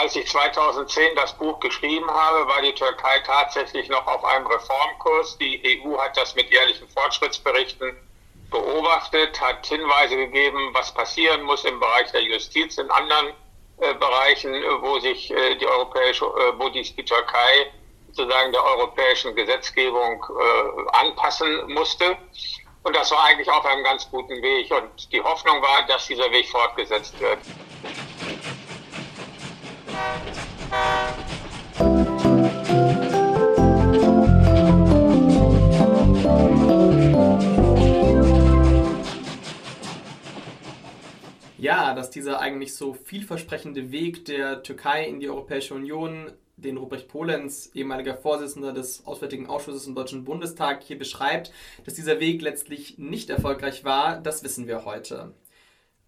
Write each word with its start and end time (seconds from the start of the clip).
Als 0.00 0.14
ich 0.14 0.28
2010 0.28 1.16
das 1.16 1.32
Buch 1.32 1.58
geschrieben 1.58 2.08
habe, 2.08 2.46
war 2.46 2.62
die 2.62 2.72
Türkei 2.72 3.18
tatsächlich 3.26 3.88
noch 3.88 4.06
auf 4.06 4.24
einem 4.24 4.46
Reformkurs. 4.46 5.36
Die 5.38 5.82
EU 5.84 5.98
hat 5.98 6.16
das 6.16 6.36
mit 6.36 6.48
jährlichen 6.52 6.88
Fortschrittsberichten 6.90 7.96
beobachtet, 8.48 9.40
hat 9.40 9.66
Hinweise 9.66 10.14
gegeben, 10.14 10.70
was 10.72 10.94
passieren 10.94 11.42
muss 11.42 11.64
im 11.64 11.80
Bereich 11.80 12.12
der 12.12 12.22
Justiz, 12.22 12.78
in 12.78 12.88
anderen 12.92 13.32
äh, 13.80 13.92
Bereichen, 13.94 14.52
wo 14.82 15.00
sich 15.00 15.32
äh, 15.32 15.56
die 15.56 15.66
europäische, 15.66 16.26
äh, 16.26 16.56
wo 16.58 16.68
die, 16.68 16.82
die 16.82 17.04
Türkei 17.04 17.72
sozusagen 18.12 18.52
der 18.52 18.62
europäischen 18.62 19.34
Gesetzgebung 19.34 20.24
äh, 20.24 20.96
anpassen 20.96 21.72
musste. 21.72 22.16
Und 22.84 22.94
das 22.94 23.10
war 23.10 23.24
eigentlich 23.24 23.50
auf 23.50 23.66
einem 23.66 23.82
ganz 23.82 24.08
guten 24.08 24.40
Weg. 24.42 24.70
Und 24.70 25.12
die 25.12 25.20
Hoffnung 25.20 25.60
war, 25.60 25.84
dass 25.88 26.06
dieser 26.06 26.30
Weg 26.30 26.48
fortgesetzt 26.48 27.18
wird. 27.18 27.40
Ja, 41.58 41.92
dass 41.94 42.10
dieser 42.10 42.40
eigentlich 42.40 42.74
so 42.74 42.94
vielversprechende 42.94 43.90
Weg 43.90 44.24
der 44.24 44.62
Türkei 44.62 45.04
in 45.04 45.20
die 45.20 45.28
Europäische 45.28 45.74
Union, 45.74 46.32
den 46.56 46.76
Ruprecht 46.76 47.08
Polenz, 47.08 47.70
ehemaliger 47.74 48.16
Vorsitzender 48.16 48.72
des 48.72 49.06
Auswärtigen 49.06 49.48
Ausschusses 49.48 49.86
im 49.86 49.94
Deutschen 49.94 50.24
Bundestag, 50.24 50.82
hier 50.82 50.98
beschreibt, 50.98 51.52
dass 51.84 51.94
dieser 51.94 52.20
Weg 52.20 52.42
letztlich 52.42 52.98
nicht 52.98 53.28
erfolgreich 53.28 53.84
war, 53.84 54.20
das 54.20 54.42
wissen 54.44 54.66
wir 54.66 54.84
heute. 54.84 55.34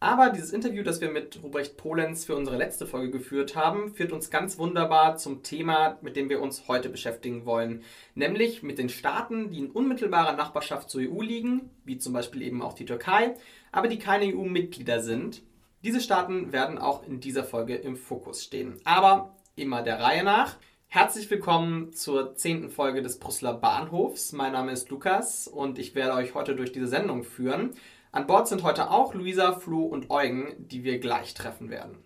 Aber 0.03 0.31
dieses 0.31 0.55
Interview, 0.55 0.83
das 0.83 1.03
wir 1.03 1.11
mit 1.11 1.43
Ruprecht 1.43 1.77
Polenz 1.77 2.25
für 2.25 2.35
unsere 2.35 2.57
letzte 2.57 2.87
Folge 2.87 3.11
geführt 3.11 3.55
haben, 3.55 3.93
führt 3.93 4.13
uns 4.13 4.31
ganz 4.31 4.57
wunderbar 4.57 5.19
zum 5.19 5.43
Thema, 5.43 5.99
mit 6.01 6.17
dem 6.17 6.31
wir 6.31 6.41
uns 6.41 6.69
heute 6.69 6.89
beschäftigen 6.89 7.45
wollen. 7.45 7.83
Nämlich 8.15 8.63
mit 8.63 8.79
den 8.79 8.89
Staaten, 8.89 9.51
die 9.51 9.59
in 9.59 9.71
unmittelbarer 9.71 10.33
Nachbarschaft 10.33 10.89
zur 10.89 11.03
EU 11.03 11.21
liegen, 11.21 11.69
wie 11.85 11.99
zum 11.99 12.15
Beispiel 12.15 12.41
eben 12.41 12.63
auch 12.63 12.73
die 12.73 12.87
Türkei, 12.87 13.35
aber 13.73 13.89
die 13.89 13.99
keine 13.99 14.35
EU-Mitglieder 14.35 15.01
sind. 15.01 15.43
Diese 15.85 16.01
Staaten 16.01 16.51
werden 16.51 16.79
auch 16.79 17.07
in 17.07 17.21
dieser 17.21 17.45
Folge 17.45 17.75
im 17.75 17.97
Fokus 17.97 18.43
stehen. 18.43 18.81
Aber 18.85 19.37
immer 19.55 19.83
der 19.83 20.01
Reihe 20.01 20.25
nach. 20.25 20.57
Herzlich 20.87 21.31
willkommen 21.31 21.93
zur 21.93 22.35
zehnten 22.37 22.71
Folge 22.71 23.03
des 23.03 23.19
Brüsseler 23.19 23.53
Bahnhofs. 23.53 24.33
Mein 24.33 24.53
Name 24.53 24.73
ist 24.73 24.89
Lukas 24.89 25.47
und 25.47 25.79
ich 25.79 25.95
werde 25.95 26.15
euch 26.15 26.35
heute 26.35 26.57
durch 26.57 26.73
diese 26.73 26.89
Sendung 26.89 27.23
führen. 27.23 27.75
An 28.13 28.27
Bord 28.27 28.49
sind 28.49 28.65
heute 28.65 28.91
auch 28.91 29.15
Luisa, 29.15 29.53
Flo 29.53 29.85
und 29.85 30.11
Eugen, 30.11 30.57
die 30.59 30.83
wir 30.83 30.99
gleich 30.99 31.33
treffen 31.33 31.71
werden. 31.71 31.99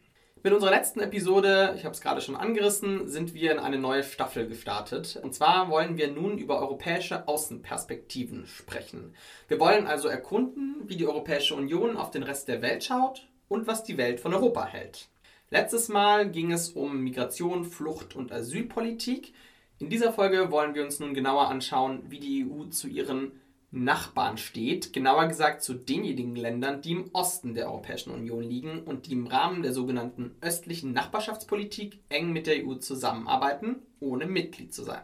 Mit 0.42 0.52
unserer 0.52 0.70
letzten 0.70 1.00
Episode, 1.00 1.72
ich 1.78 1.86
habe 1.86 1.94
es 1.94 2.02
gerade 2.02 2.20
schon 2.20 2.36
angerissen, 2.36 3.08
sind 3.08 3.32
wir 3.32 3.52
in 3.52 3.58
eine 3.58 3.78
neue 3.78 4.04
Staffel 4.04 4.46
gestartet. 4.46 5.18
Und 5.22 5.34
zwar 5.34 5.70
wollen 5.70 5.96
wir 5.96 6.08
nun 6.10 6.36
über 6.36 6.60
europäische 6.60 7.26
Außenperspektiven 7.26 8.46
sprechen. 8.46 9.14
Wir 9.48 9.58
wollen 9.58 9.86
also 9.86 10.08
erkunden, 10.08 10.82
wie 10.84 10.96
die 10.96 11.06
Europäische 11.06 11.54
Union 11.54 11.96
auf 11.96 12.10
den 12.10 12.22
Rest 12.22 12.48
der 12.48 12.60
Welt 12.60 12.84
schaut 12.84 13.26
und 13.48 13.66
was 13.66 13.82
die 13.82 13.96
Welt 13.96 14.20
von 14.20 14.34
Europa 14.34 14.66
hält. 14.66 15.08
Letztes 15.48 15.88
Mal 15.88 16.30
ging 16.30 16.52
es 16.52 16.68
um 16.68 17.02
Migration, 17.02 17.64
Flucht 17.64 18.14
und 18.14 18.30
Asylpolitik. 18.30 19.32
In 19.78 19.88
dieser 19.88 20.12
Folge 20.12 20.50
wollen 20.50 20.74
wir 20.74 20.84
uns 20.84 21.00
nun 21.00 21.14
genauer 21.14 21.48
anschauen, 21.48 22.02
wie 22.10 22.20
die 22.20 22.44
EU 22.46 22.64
zu 22.66 22.88
ihren 22.88 23.40
Nachbarn 23.82 24.38
steht, 24.38 24.92
genauer 24.92 25.26
gesagt 25.26 25.62
zu 25.62 25.74
denjenigen 25.74 26.36
Ländern, 26.36 26.80
die 26.80 26.92
im 26.92 27.10
Osten 27.12 27.54
der 27.54 27.66
Europäischen 27.66 28.10
Union 28.12 28.42
liegen 28.42 28.84
und 28.84 29.06
die 29.06 29.12
im 29.12 29.26
Rahmen 29.26 29.62
der 29.62 29.72
sogenannten 29.72 30.36
östlichen 30.40 30.92
Nachbarschaftspolitik 30.92 31.98
eng 32.08 32.32
mit 32.32 32.46
der 32.46 32.64
EU 32.64 32.74
zusammenarbeiten, 32.74 33.82
ohne 33.98 34.26
Mitglied 34.26 34.72
zu 34.72 34.84
sein. 34.84 35.02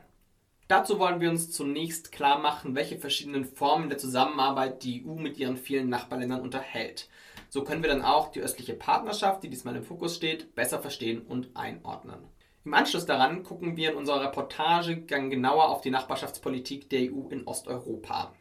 Dazu 0.69 1.01
wollen 1.01 1.21
wir 1.21 1.31
uns 1.31 1.51
zunächst 1.51 2.13
klar 2.13 2.39
machen, 2.39 2.77
welche 2.77 2.97
verschiedenen 2.97 3.45
Formen 3.45 3.89
der 3.89 3.99
Zusammenarbeit 3.99 4.85
die 4.85 5.05
EU 5.05 5.17
mit 5.17 5.37
ihren 5.37 5.57
vielen 5.57 5.89
Nachbarländern 5.89 6.41
unterhält. 6.41 7.09
So 7.49 7.65
können 7.65 7.83
wir 7.83 7.91
dann 7.91 8.03
auch 8.03 8.31
die 8.31 8.41
östliche 8.41 8.75
Partnerschaft, 8.75 9.43
die 9.43 9.51
diesmal 9.51 9.75
im 9.75 9.83
Fokus 9.83 10.15
steht, 10.15 10.55
besser 10.55 10.79
verstehen 10.79 11.23
und 11.23 11.57
einordnen. 11.57 12.21
Im 12.65 12.75
Anschluss 12.75 13.05
daran 13.05 13.43
gucken 13.43 13.77
wir 13.77 13.91
in 13.91 13.97
unserer 13.97 14.23
Reportage 14.23 15.01
genauer 15.01 15.71
auf 15.71 15.81
die 15.81 15.91
Nachbarschaftspolitik 15.91 16.89
der 16.89 17.11
EU 17.11 17.29
in 17.31 17.49
Osteuropa. 17.49 18.33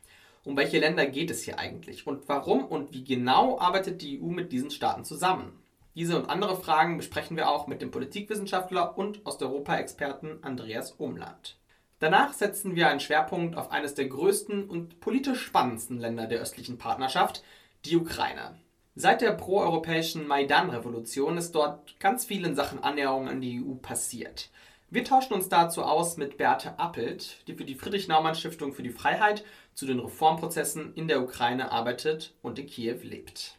Um 0.50 0.58
welche 0.58 0.80
Länder 0.80 1.06
geht 1.06 1.30
es 1.30 1.44
hier 1.44 1.60
eigentlich? 1.60 2.08
Und 2.08 2.28
warum 2.28 2.66
und 2.66 2.92
wie 2.92 3.04
genau 3.04 3.60
arbeitet 3.60 4.02
die 4.02 4.20
EU 4.20 4.30
mit 4.30 4.52
diesen 4.52 4.72
Staaten 4.72 5.06
zusammen? 5.06 5.62
Diese 5.94 6.18
und 6.18 6.28
andere 6.28 6.60
Fragen 6.60 6.98
besprechen 6.98 7.38
wir 7.38 7.52
auch 7.52 7.68
mit 7.68 7.84
dem 7.84 7.92
Politikwissenschaftler 7.92 8.98
und 8.98 9.24
Osteuropa-Experten 9.28 10.40
Andreas 10.42 10.94
Umland. 10.94 11.60
Danach 12.00 12.34
setzen 12.34 12.76
wir 12.76 12.90
einen 12.90 13.00
Schwerpunkt 13.00 13.56
auf 13.56 13.72
eines 13.72 13.94
der 13.94 14.08
größten 14.08 14.68
und 14.68 15.00
politisch 15.02 15.46
spannendsten 15.46 16.00
Länder 16.00 16.26
der 16.26 16.40
östlichen 16.40 16.80
Partnerschaft, 16.80 17.44
die 17.86 17.96
Ukraine. 17.96 18.58
Seit 18.96 19.22
der 19.22 19.34
proeuropäischen 19.34 20.26
Maidan-Revolution 20.26 21.38
ist 21.38 21.54
dort 21.54 22.00
ganz 22.00 22.26
viel 22.26 22.44
in 22.44 22.56
Sachen 22.56 22.82
Annäherung 22.82 23.28
an 23.28 23.40
die 23.40 23.64
EU 23.64 23.76
passiert. 23.76 24.50
Wir 24.90 25.04
tauschen 25.04 25.34
uns 25.34 25.48
dazu 25.48 25.84
aus 25.84 26.18
mit 26.18 26.38
Beate 26.38 26.80
Appelt, 26.80 27.48
die 27.48 27.54
für 27.54 27.66
die 27.66 27.76
Friedrich-Naumann-Stiftung 27.76 28.74
für 28.74 28.82
die 28.82 28.90
Freiheit 28.90 29.44
zu 29.80 29.86
den 29.86 30.02
Reformprozessen 30.02 30.94
in 30.96 31.08
der 31.08 31.22
Ukraine 31.22 31.72
arbeitet 31.72 32.34
und 32.42 32.60
in 32.60 32.68
Kiew 32.68 33.00
lebt. 33.02 33.56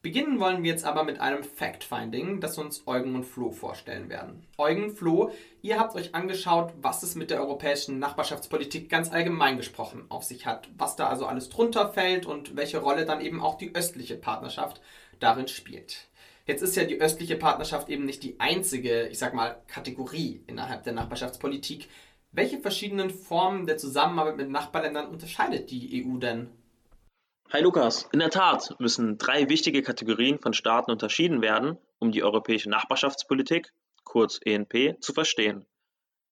Beginnen 0.00 0.40
wollen 0.40 0.62
wir 0.62 0.70
jetzt 0.70 0.86
aber 0.86 1.04
mit 1.04 1.20
einem 1.20 1.44
Fact-Finding, 1.44 2.40
das 2.40 2.56
uns 2.56 2.86
Eugen 2.86 3.14
und 3.14 3.24
Flo 3.24 3.50
vorstellen 3.50 4.08
werden. 4.08 4.46
Eugen, 4.56 4.96
Flo, 4.96 5.32
ihr 5.60 5.78
habt 5.78 5.96
euch 5.96 6.14
angeschaut, 6.14 6.72
was 6.80 7.02
es 7.02 7.14
mit 7.14 7.30
der 7.30 7.40
europäischen 7.40 7.98
Nachbarschaftspolitik 7.98 8.88
ganz 8.88 9.12
allgemein 9.12 9.58
gesprochen 9.58 10.06
auf 10.08 10.24
sich 10.24 10.46
hat, 10.46 10.68
was 10.78 10.96
da 10.96 11.08
also 11.08 11.26
alles 11.26 11.50
drunter 11.50 11.92
fällt 11.92 12.24
und 12.24 12.56
welche 12.56 12.78
Rolle 12.78 13.04
dann 13.04 13.20
eben 13.20 13.42
auch 13.42 13.58
die 13.58 13.74
östliche 13.74 14.16
Partnerschaft 14.16 14.80
darin 15.20 15.48
spielt. 15.48 16.08
Jetzt 16.46 16.62
ist 16.62 16.76
ja 16.76 16.84
die 16.84 17.00
östliche 17.00 17.36
Partnerschaft 17.36 17.90
eben 17.90 18.06
nicht 18.06 18.22
die 18.22 18.40
einzige, 18.40 19.08
ich 19.08 19.18
sag 19.18 19.34
mal, 19.34 19.56
Kategorie 19.66 20.42
innerhalb 20.46 20.84
der 20.84 20.94
Nachbarschaftspolitik. 20.94 21.88
Welche 22.36 22.58
verschiedenen 22.58 23.10
Formen 23.10 23.64
der 23.64 23.76
Zusammenarbeit 23.78 24.36
mit 24.36 24.50
Nachbarländern 24.50 25.06
unterscheidet 25.06 25.70
die 25.70 26.04
EU 26.04 26.18
denn? 26.18 26.50
Hi 27.52 27.62
Lukas, 27.62 28.08
in 28.12 28.18
der 28.18 28.30
Tat 28.30 28.74
müssen 28.80 29.18
drei 29.18 29.48
wichtige 29.48 29.82
Kategorien 29.82 30.40
von 30.40 30.52
Staaten 30.52 30.90
unterschieden 30.90 31.42
werden, 31.42 31.78
um 32.00 32.10
die 32.10 32.24
europäische 32.24 32.68
Nachbarschaftspolitik, 32.70 33.72
kurz 34.02 34.40
ENP, 34.44 35.00
zu 35.00 35.12
verstehen. 35.12 35.64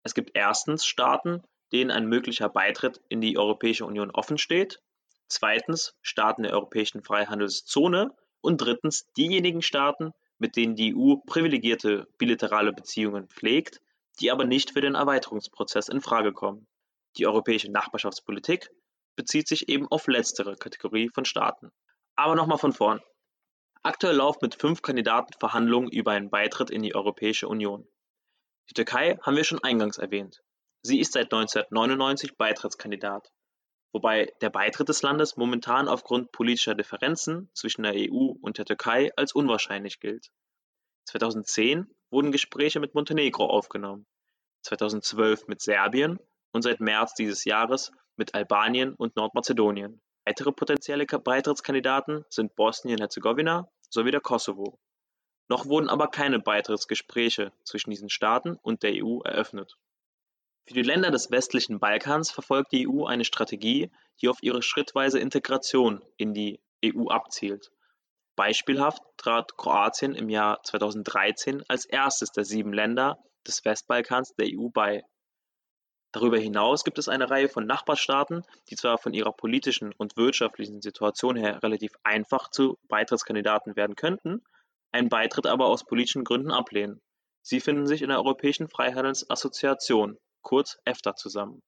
Es 0.04 0.14
gibt 0.14 0.32
erstens 0.36 0.86
Staaten, 0.86 1.44
denen 1.74 1.92
ein 1.92 2.08
möglicher 2.08 2.48
Beitritt 2.48 3.02
in 3.10 3.20
die 3.20 3.38
Europäische 3.38 3.86
Union 3.86 4.10
offen 4.10 4.38
steht, 4.38 4.80
zweitens 5.28 5.98
Staaten 6.02 6.44
der 6.44 6.54
Europäischen 6.54 7.04
Freihandelszone 7.04 8.16
und 8.40 8.62
drittens 8.62 9.12
diejenigen 9.18 9.62
Staaten, 9.62 10.14
mit 10.38 10.56
denen 10.56 10.78
die 10.78 10.96
EU 10.96 11.18
privilegierte 11.26 12.08
bilaterale 12.18 12.72
Beziehungen 12.72 13.28
pflegt, 13.28 13.82
die 14.20 14.32
aber 14.32 14.46
nicht 14.46 14.72
für 14.72 14.82
den 14.82 14.96
Erweiterungsprozess 14.96 15.90
in 15.90 16.02
Frage 16.02 16.34
kommen. 16.34 16.68
Die 17.18 17.26
europäische 17.26 17.72
Nachbarschaftspolitik 17.72 18.70
bezieht 19.16 19.48
sich 19.48 19.70
eben 19.70 19.88
auf 19.88 20.08
letztere 20.08 20.56
Kategorie 20.56 21.10
von 21.14 21.26
Staaten. 21.26 21.72
Aber 22.16 22.36
nochmal 22.36 22.58
von 22.58 22.74
vorn. 22.74 23.02
Aktuell 23.82 24.16
laufen 24.16 24.40
mit 24.42 24.56
fünf 24.56 24.82
Kandidaten 24.82 25.34
Verhandlungen 25.40 25.90
über 25.90 26.12
einen 26.12 26.30
Beitritt 26.30 26.70
in 26.70 26.82
die 26.82 26.96
Europäische 26.96 27.48
Union. 27.48 27.88
Die 28.70 28.74
Türkei 28.74 29.18
haben 29.22 29.38
wir 29.38 29.44
schon 29.44 29.64
eingangs 29.64 29.98
erwähnt. 29.98 30.42
Sie 30.82 31.00
ist 31.00 31.14
seit 31.14 31.34
1999 31.34 32.38
Beitrittskandidat 32.38 33.32
wobei 33.92 34.32
der 34.42 34.50
Beitritt 34.50 34.90
des 34.90 35.02
Landes 35.02 35.38
momentan 35.38 35.88
aufgrund 35.88 36.32
politischer 36.32 36.76
Differenzen 36.76 37.50
zwischen 37.54 37.84
der 37.84 37.94
EU 37.96 38.34
und 38.42 38.58
der 38.58 38.66
Türkei 38.66 39.12
als 39.16 39.34
unwahrscheinlich 39.34 40.00
gilt. 40.00 40.30
2010 41.06 41.88
wurden 42.12 42.32
Gespräche 42.32 42.80
mit 42.80 42.94
Montenegro 42.94 43.46
aufgenommen, 43.46 44.06
2012 44.64 45.48
mit 45.48 45.62
Serbien 45.62 46.20
und 46.52 46.62
seit 46.62 46.80
März 46.80 47.14
dieses 47.14 47.46
Jahres 47.46 47.92
mit 48.16 48.36
Albanien 48.36 48.94
und 48.94 49.16
Nordmazedonien. 49.16 50.02
Weitere 50.26 50.52
potenzielle 50.52 51.06
Beitrittskandidaten 51.06 52.26
sind 52.30 52.56
Bosnien-Herzegowina 52.56 53.70
sowie 53.90 54.12
der 54.12 54.22
Kosovo. 54.22 54.80
Noch 55.48 55.66
wurden 55.66 55.90
aber 55.90 56.08
keine 56.08 56.40
Beitrittsgespräche 56.40 57.52
zwischen 57.64 57.90
diesen 57.90 58.10
Staaten 58.10 58.56
und 58.62 58.84
der 58.84 59.04
EU 59.04 59.22
eröffnet. 59.22 59.78
Für 60.68 60.76
die 60.76 60.84
Länder 60.84 61.10
des 61.10 61.32
westlichen 61.32 61.80
Balkans 61.80 62.30
verfolgt 62.30 62.72
die 62.72 62.88
EU 62.88 63.06
eine 63.06 63.26
Strategie, 63.26 63.90
die 64.22 64.30
auf 64.30 64.44
ihre 64.44 64.62
schrittweise 64.62 65.18
Integration 65.20 66.04
in 66.18 66.36
die 66.36 66.60
EU 66.86 67.08
abzielt. 67.08 67.72
Beispielhaft 68.36 69.02
trat 69.18 69.58
Kroatien 69.58 70.14
im 70.14 70.30
Jahr 70.30 70.62
2013 70.64 71.64
als 71.68 71.86
erstes 71.86 72.32
der 72.32 72.46
sieben 72.46 72.72
Länder 72.72 73.18
des 73.48 73.64
Westbalkans 73.66 74.34
der 74.36 74.48
EU 74.48 74.70
bei. 74.70 75.04
Darüber 76.12 76.40
hinaus 76.40 76.84
gibt 76.84 76.98
es 76.98 77.08
eine 77.08 77.30
Reihe 77.30 77.50
von 77.50 77.68
Nachbarstaaten, 77.68 78.44
die 78.70 78.76
zwar 78.76 78.98
von 78.98 79.14
ihrer 79.14 79.32
politischen 79.32 79.94
und 79.94 80.18
wirtschaftlichen 80.18 80.82
Situation 80.82 81.36
her 81.36 81.62
relativ 81.62 81.92
einfach 82.04 82.50
zu 82.50 82.80
Beitrittskandidaten 82.88 83.76
werden 83.76 83.96
könnten, 83.96 84.44
einen 84.92 85.10
Beitritt 85.10 85.46
aber 85.46 85.68
aus 85.68 85.86
politischen 85.86 86.24
Gründen 86.24 86.52
ablehnen. 86.52 87.00
Sie 87.42 87.60
finden 87.60 87.86
sich 87.86 88.02
in 88.02 88.10
der 88.10 88.18
Europäischen 88.18 88.70
Freihandelsassoziation, 88.70 90.18
kurz 90.42 90.80
EFTA, 90.86 91.16
zusammen. 91.16 91.62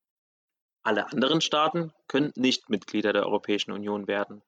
Alle 0.84 1.12
anderen 1.12 1.42
Staaten 1.42 1.94
können 2.08 2.34
nicht 2.36 2.70
Mitglieder 2.70 3.14
der 3.14 3.26
Europäischen 3.28 3.72
Union 3.72 4.08
werden. 4.08 4.42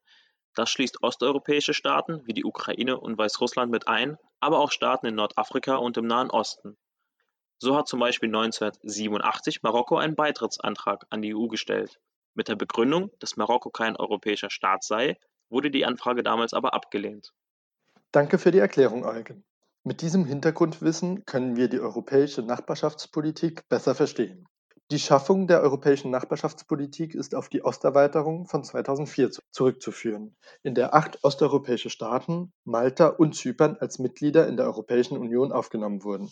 Das 0.55 0.71
schließt 0.71 1.03
osteuropäische 1.03 1.73
Staaten 1.73 2.25
wie 2.25 2.33
die 2.33 2.45
Ukraine 2.45 2.99
und 2.99 3.17
Weißrussland 3.17 3.71
mit 3.71 3.87
ein, 3.87 4.17
aber 4.39 4.59
auch 4.59 4.71
Staaten 4.71 5.05
in 5.05 5.15
Nordafrika 5.15 5.75
und 5.75 5.97
im 5.97 6.07
Nahen 6.07 6.31
Osten. 6.31 6.77
So 7.63 7.77
hat 7.77 7.87
zum 7.87 8.01
Beispiel 8.01 8.27
1987 8.27 9.63
Marokko 9.63 9.95
einen 9.95 10.15
Beitrittsantrag 10.15 11.05
an 11.09 11.21
die 11.21 11.33
EU 11.33 11.47
gestellt. 11.47 11.97
Mit 12.33 12.49
der 12.49 12.57
Begründung, 12.57 13.09
dass 13.19 13.37
Marokko 13.37 13.69
kein 13.69 13.95
europäischer 13.95 14.49
Staat 14.49 14.83
sei, 14.83 15.15
wurde 15.49 15.71
die 15.71 15.85
Anfrage 15.85 16.23
damals 16.23 16.53
aber 16.53 16.73
abgelehnt. 16.73 17.31
Danke 18.11 18.37
für 18.37 18.51
die 18.51 18.59
Erklärung, 18.59 19.05
Eugen. 19.05 19.45
Mit 19.85 20.01
diesem 20.01 20.25
Hintergrundwissen 20.25 21.23
können 21.23 21.55
wir 21.55 21.69
die 21.69 21.79
europäische 21.79 22.41
Nachbarschaftspolitik 22.41 23.69
besser 23.69 23.95
verstehen. 23.95 24.45
Die 24.91 24.99
Schaffung 24.99 25.47
der 25.47 25.61
europäischen 25.61 26.11
Nachbarschaftspolitik 26.11 27.15
ist 27.15 27.33
auf 27.33 27.47
die 27.47 27.63
Osterweiterung 27.63 28.45
von 28.45 28.65
2004 28.65 29.31
zurückzuführen, 29.51 30.35
in 30.63 30.75
der 30.75 30.93
acht 30.93 31.23
osteuropäische 31.23 31.89
Staaten, 31.89 32.51
Malta 32.65 33.07
und 33.07 33.33
Zypern 33.33 33.77
als 33.79 33.99
Mitglieder 33.99 34.49
in 34.49 34.57
der 34.57 34.65
Europäischen 34.65 35.17
Union 35.17 35.53
aufgenommen 35.53 36.03
wurden. 36.03 36.29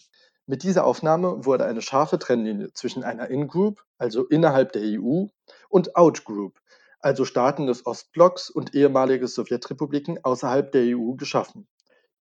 Mit 0.51 0.63
dieser 0.63 0.83
Aufnahme 0.83 1.45
wurde 1.45 1.63
eine 1.63 1.81
scharfe 1.81 2.19
Trennlinie 2.19 2.73
zwischen 2.73 3.05
einer 3.05 3.29
In-Group, 3.29 3.85
also 3.97 4.25
innerhalb 4.25 4.73
der 4.73 4.81
EU, 4.81 5.27
und 5.69 5.95
Out-Group, 5.95 6.59
also 6.99 7.23
Staaten 7.23 7.67
des 7.67 7.85
Ostblocks 7.85 8.49
und 8.49 8.75
ehemalige 8.75 9.29
Sowjetrepubliken 9.29 10.19
außerhalb 10.25 10.69
der 10.73 10.97
EU 10.97 11.13
geschaffen 11.13 11.69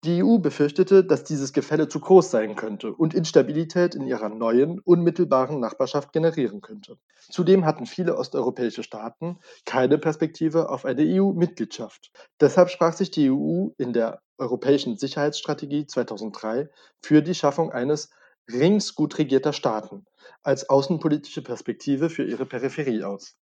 die 0.03 0.23
EU 0.23 0.39
befürchtete, 0.39 1.03
dass 1.03 1.23
dieses 1.23 1.53
Gefälle 1.53 1.87
zu 1.87 1.99
groß 1.99 2.31
sein 2.31 2.55
könnte 2.55 2.91
und 2.91 3.13
Instabilität 3.13 3.93
in 3.93 4.07
ihrer 4.07 4.29
neuen, 4.29 4.79
unmittelbaren 4.79 5.59
Nachbarschaft 5.59 6.11
generieren 6.11 6.61
könnte. 6.61 6.97
Zudem 7.29 7.65
hatten 7.65 7.85
viele 7.85 8.17
osteuropäische 8.17 8.81
Staaten 8.81 9.37
keine 9.65 9.99
Perspektive 9.99 10.69
auf 10.69 10.85
eine 10.85 11.03
EU-Mitgliedschaft. 11.03 12.11
Deshalb 12.39 12.69
sprach 12.69 12.93
sich 12.93 13.11
die 13.11 13.29
EU 13.29 13.69
in 13.77 13.93
der 13.93 14.21
Europäischen 14.39 14.97
Sicherheitsstrategie 14.97 15.85
2003 15.85 16.69
für 17.03 17.21
die 17.21 17.35
Schaffung 17.35 17.71
eines 17.71 18.09
Rings 18.53 18.95
gut 18.95 19.17
regierter 19.17 19.53
Staaten 19.53 20.05
als 20.43 20.69
außenpolitische 20.69 21.41
Perspektive 21.41 22.09
für 22.09 22.23
ihre 22.23 22.45
Peripherie 22.45 23.03
aus. 23.03 23.35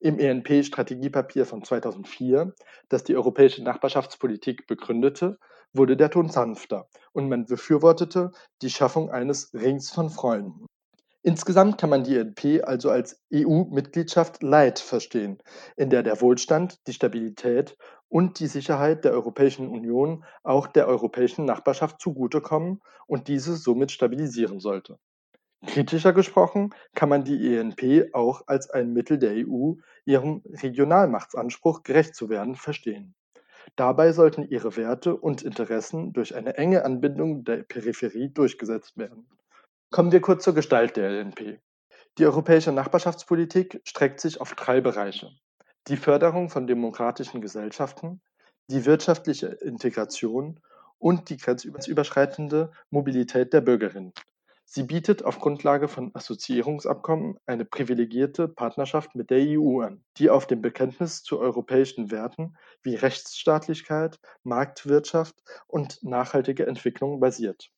Im 0.00 0.18
ENP-Strategiepapier 0.18 1.46
von 1.46 1.62
2004, 1.62 2.52
das 2.88 3.04
die 3.04 3.14
europäische 3.14 3.62
Nachbarschaftspolitik 3.62 4.66
begründete, 4.66 5.38
wurde 5.72 5.96
der 5.96 6.10
Ton 6.10 6.28
sanfter 6.28 6.88
und 7.12 7.28
man 7.28 7.46
befürwortete 7.46 8.32
die 8.62 8.70
Schaffung 8.70 9.10
eines 9.10 9.54
Rings 9.54 9.90
von 9.90 10.10
Freunden. 10.10 10.66
Insgesamt 11.22 11.78
kann 11.78 11.90
man 11.90 12.02
die 12.02 12.16
ENP 12.16 12.64
also 12.64 12.90
als 12.90 13.22
EU-Mitgliedschaft 13.32 14.42
Light 14.42 14.80
verstehen, 14.80 15.38
in 15.76 15.88
der 15.88 16.02
der 16.02 16.20
Wohlstand, 16.20 16.84
die 16.88 16.92
Stabilität 16.92 17.76
und 18.12 18.40
die 18.40 18.46
Sicherheit 18.46 19.06
der 19.06 19.12
Europäischen 19.12 19.68
Union 19.68 20.22
auch 20.42 20.66
der 20.66 20.86
europäischen 20.86 21.46
Nachbarschaft 21.46 21.98
zugutekommen 21.98 22.82
und 23.06 23.26
diese 23.26 23.56
somit 23.56 23.90
stabilisieren 23.90 24.60
sollte. 24.60 24.98
Kritischer 25.66 26.12
gesprochen 26.12 26.74
kann 26.94 27.08
man 27.08 27.24
die 27.24 27.56
ENP 27.56 28.12
auch 28.12 28.42
als 28.48 28.68
ein 28.68 28.92
Mittel 28.92 29.18
der 29.18 29.32
EU, 29.48 29.76
ihrem 30.04 30.42
Regionalmachtsanspruch 30.44 31.84
gerecht 31.84 32.14
zu 32.14 32.28
werden, 32.28 32.54
verstehen. 32.54 33.14
Dabei 33.76 34.12
sollten 34.12 34.42
ihre 34.42 34.76
Werte 34.76 35.16
und 35.16 35.40
Interessen 35.40 36.12
durch 36.12 36.34
eine 36.34 36.58
enge 36.58 36.84
Anbindung 36.84 37.44
der 37.44 37.62
Peripherie 37.62 38.28
durchgesetzt 38.28 38.98
werden. 38.98 39.26
Kommen 39.90 40.12
wir 40.12 40.20
kurz 40.20 40.44
zur 40.44 40.54
Gestalt 40.54 40.98
der 40.98 41.18
ENP. 41.18 41.60
Die 42.18 42.26
europäische 42.26 42.72
Nachbarschaftspolitik 42.72 43.80
streckt 43.84 44.20
sich 44.20 44.38
auf 44.38 44.54
drei 44.54 44.82
Bereiche. 44.82 45.30
Die 45.88 45.96
Förderung 45.96 46.48
von 46.48 46.68
demokratischen 46.68 47.40
Gesellschaften, 47.40 48.20
die 48.70 48.84
wirtschaftliche 48.84 49.48
Integration 49.48 50.60
und 50.98 51.28
die 51.28 51.36
grenzüberschreitende 51.36 52.70
Mobilität 52.90 53.52
der 53.52 53.62
Bürgerinnen. 53.62 54.12
Sie 54.64 54.84
bietet 54.84 55.24
auf 55.24 55.40
Grundlage 55.40 55.88
von 55.88 56.14
Assoziierungsabkommen 56.14 57.36
eine 57.46 57.64
privilegierte 57.64 58.46
Partnerschaft 58.46 59.16
mit 59.16 59.30
der 59.30 59.40
EU 59.58 59.80
an, 59.80 60.04
die 60.18 60.30
auf 60.30 60.46
dem 60.46 60.62
Bekenntnis 60.62 61.24
zu 61.24 61.40
europäischen 61.40 62.12
Werten 62.12 62.56
wie 62.82 62.94
Rechtsstaatlichkeit, 62.94 64.20
Marktwirtschaft 64.44 65.34
und 65.66 66.02
nachhaltige 66.04 66.64
Entwicklung 66.64 67.18
basiert. 67.18 67.72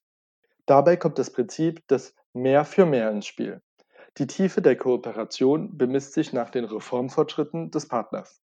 Dabei 0.66 0.96
kommt 0.96 1.18
das 1.18 1.32
Prinzip 1.32 1.88
des 1.88 2.14
Mehr 2.34 2.66
für 2.66 2.84
Mehr 2.84 3.10
ins 3.10 3.26
Spiel. 3.26 3.62
Die 4.18 4.26
Tiefe 4.26 4.62
der 4.62 4.76
Kooperation 4.76 5.76
bemisst 5.76 6.12
sich 6.12 6.32
nach 6.32 6.50
den 6.50 6.64
Reformfortschritten 6.64 7.70
des 7.70 7.88
Partners. 7.88 8.40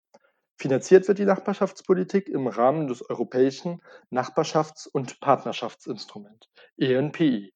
Finanziert 0.58 1.08
wird 1.08 1.20
die 1.20 1.26
Nachbarschaftspolitik 1.26 2.30
im 2.30 2.48
Rahmen 2.48 2.88
des 2.88 3.10
Europäischen 3.10 3.82
Nachbarschafts- 4.12 4.88
und 4.88 5.20
Partnerschaftsinstrument 5.20 6.50
ENPI 6.78 7.56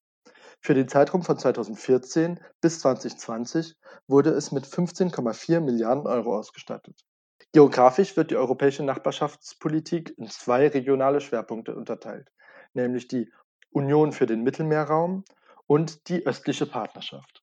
für 0.61 0.73
den 0.73 0.89
Zeitraum 0.89 1.23
von 1.23 1.37
2014 1.37 2.39
bis 2.61 2.81
2020 2.81 3.75
wurde 4.07 4.31
es 4.31 4.51
mit 4.51 4.65
15,4 4.65 5.61
Milliarden 5.61 6.05
Euro 6.05 6.37
ausgestattet. 6.37 7.05
Geografisch 7.53 8.17
wird 8.17 8.31
die 8.31 8.35
europäische 8.35 8.83
Nachbarschaftspolitik 8.83 10.13
in 10.17 10.27
zwei 10.27 10.67
regionale 10.67 11.21
Schwerpunkte 11.21 11.75
unterteilt, 11.75 12.29
nämlich 12.73 13.07
die 13.07 13.31
Union 13.71 14.11
für 14.11 14.25
den 14.25 14.43
Mittelmeerraum 14.43 15.23
und 15.65 16.09
die 16.09 16.25
östliche 16.25 16.65
Partnerschaft. 16.65 17.41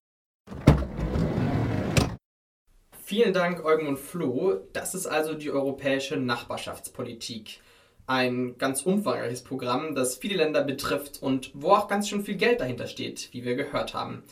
Vielen 3.08 3.32
Dank, 3.32 3.64
Eugen 3.64 3.86
und 3.86 4.00
Flo. 4.00 4.62
Das 4.72 4.92
ist 4.92 5.06
also 5.06 5.34
die 5.34 5.52
europäische 5.52 6.16
Nachbarschaftspolitik 6.16 7.60
ein 8.08 8.58
ganz 8.58 8.82
umfangreiches 8.82 9.44
Programm, 9.44 9.94
das 9.94 10.16
viele 10.16 10.38
Länder 10.38 10.64
betrifft 10.64 11.22
und 11.22 11.52
wo 11.54 11.70
auch 11.70 11.86
ganz 11.86 12.08
schön 12.08 12.24
viel 12.24 12.34
Geld 12.34 12.60
dahinter 12.60 12.88
steht, 12.88 13.28
wie 13.30 13.44
wir 13.44 13.54
gehört 13.54 13.94
haben. 13.94 14.24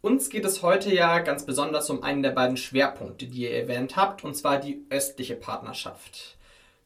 Uns 0.00 0.28
geht 0.28 0.44
es 0.44 0.60
heute 0.60 0.92
ja 0.92 1.20
ganz 1.20 1.46
besonders 1.46 1.88
um 1.88 2.02
einen 2.02 2.24
der 2.24 2.32
beiden 2.32 2.56
Schwerpunkte, 2.56 3.26
die 3.26 3.42
ihr 3.42 3.52
erwähnt 3.52 3.94
habt, 3.94 4.24
und 4.24 4.34
zwar 4.34 4.58
die 4.58 4.84
östliche 4.90 5.36
Partnerschaft. 5.36 6.36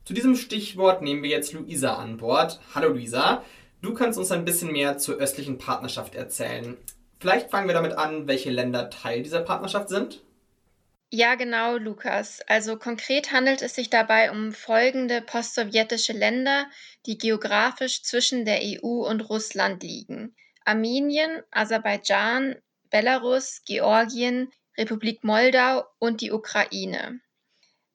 Zu 0.05 0.13
diesem 0.13 0.37
Stichwort 0.37 1.01
nehmen 1.01 1.23
wir 1.23 1.31
jetzt 1.31 1.55
Luisa 1.55 1.95
an 1.95 2.19
Bord. 2.19 2.61
Hallo 2.75 2.91
Luisa, 2.91 3.43
du 3.81 3.95
kannst 3.95 4.19
uns 4.19 4.31
ein 4.31 4.45
bisschen 4.45 4.73
mehr 4.73 4.99
zur 4.99 5.15
östlichen 5.15 5.57
Partnerschaft 5.57 6.17
erzählen. 6.17 6.77
Vielleicht 7.19 7.51
fangen 7.51 7.67
wir 7.67 7.75
damit 7.75 7.97
an, 7.97 8.29
welche 8.29 8.51
Länder 8.51 8.91
Teil 8.91 9.23
dieser 9.23 9.41
Partnerschaft 9.41 9.89
sind? 9.89 10.24
Ja, 11.11 11.37
genau, 11.37 11.77
Lukas. 11.77 12.41
Also 12.49 12.77
konkret 12.77 13.31
handelt 13.33 13.63
es 13.63 13.75
sich 13.75 13.89
dabei 13.89 14.31
um 14.31 14.53
folgende 14.53 15.23
postsowjetische 15.23 16.13
Länder, 16.13 16.69
die 17.07 17.17
geografisch 17.19 18.03
zwischen 18.03 18.45
der 18.45 18.61
EU 18.63 19.07
und 19.09 19.21
Russland 19.21 19.83
liegen. 19.83 20.35
Armenien, 20.65 21.43
Aserbaidschan, 21.51 22.57
Belarus, 22.91 23.63
Georgien, 23.65 24.51
Republik 24.77 25.23
Moldau 25.25 25.85
und 25.99 26.21
die 26.21 26.33
Ukraine. 26.33 27.21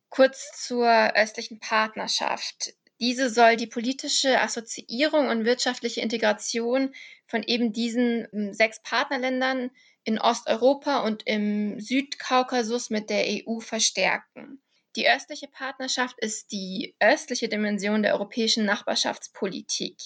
Kurz 0.10 0.66
zur 0.66 1.16
östlichen 1.16 1.60
Partnerschaft. 1.60 2.74
Diese 3.00 3.30
soll 3.30 3.56
die 3.56 3.68
politische 3.68 4.42
Assoziierung 4.42 5.28
und 5.28 5.46
wirtschaftliche 5.46 6.02
Integration 6.02 6.94
von 7.28 7.44
eben 7.44 7.74
diesen 7.74 8.28
hm, 8.32 8.54
sechs 8.54 8.82
Partnerländern 8.82 9.72
in 10.10 10.20
Osteuropa 10.20 11.02
und 11.02 11.22
im 11.28 11.80
Südkaukasus 11.80 12.90
mit 12.90 13.12
der 13.12 13.26
EU 13.28 13.60
verstärken. 13.60 14.60
Die 14.96 15.08
östliche 15.08 15.48
Partnerschaft 15.48 16.18
ist 16.20 16.52
die 16.52 16.96
östliche 17.00 17.48
Dimension 17.48 18.02
der 18.02 18.16
europäischen 18.16 18.66
Nachbarschaftspolitik. 18.66 19.98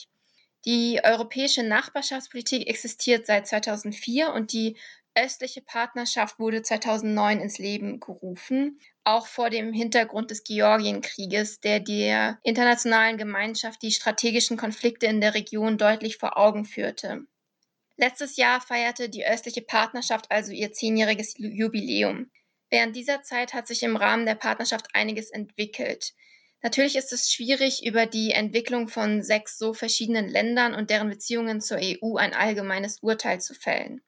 Die 0.66 1.00
europäische 1.02 1.64
Nachbarschaftspolitik 1.64 2.68
existiert 2.68 3.26
seit 3.26 3.48
2004 3.48 4.34
und 4.34 4.52
die 4.52 4.76
östliche 5.16 5.62
Partnerschaft 5.62 6.38
wurde 6.38 6.62
2009 6.62 7.40
ins 7.40 7.58
Leben 7.58 8.02
gerufen, 8.02 8.80
auch 9.06 9.28
vor 9.28 9.50
dem 9.50 9.72
Hintergrund 9.72 10.32
des 10.32 10.44
Georgienkrieges, 10.44 11.62
der 11.62 11.80
der 11.80 12.40
internationalen 12.44 13.18
Gemeinschaft 13.18 13.82
die 13.82 13.92
strategischen 13.92 14.58
Konflikte 14.58 15.06
in 15.06 15.22
der 15.22 15.34
Region 15.34 15.78
deutlich 15.78 16.18
vor 16.18 16.38
Augen 16.38 16.66
führte. 16.66 17.26
Letztes 18.04 18.36
Jahr 18.36 18.60
feierte 18.60 19.08
die 19.08 19.26
östliche 19.26 19.62
Partnerschaft 19.62 20.30
also 20.30 20.52
ihr 20.52 20.74
zehnjähriges 20.74 21.36
Jubiläum. 21.38 22.30
Während 22.70 22.98
dieser 22.98 23.24
Zeit 23.24 23.54
hat 23.54 23.66
sich 23.66 23.82
im 23.82 23.96
Rahmen 23.96 24.26
der 24.26 24.36
Partnerschaft 24.36 24.88
einiges 24.94 25.32
entwickelt. 25.32 26.12
Natürlich 26.62 26.98
ist 26.98 27.14
es 27.14 27.32
schwierig, 27.32 27.86
über 27.86 28.06
die 28.06 28.32
Entwicklung 28.32 28.90
von 28.90 29.24
sechs 29.24 29.58
so 29.58 29.74
verschiedenen 29.74 30.28
Ländern 30.28 30.74
und 30.74 30.90
deren 30.90 31.08
Beziehungen 31.08 31.62
zur 31.62 31.78
EU 31.82 32.18
ein 32.18 32.34
allgemeines 32.34 33.00
Urteil 33.00 33.40
zu 33.40 33.54
fällen. 33.54 34.02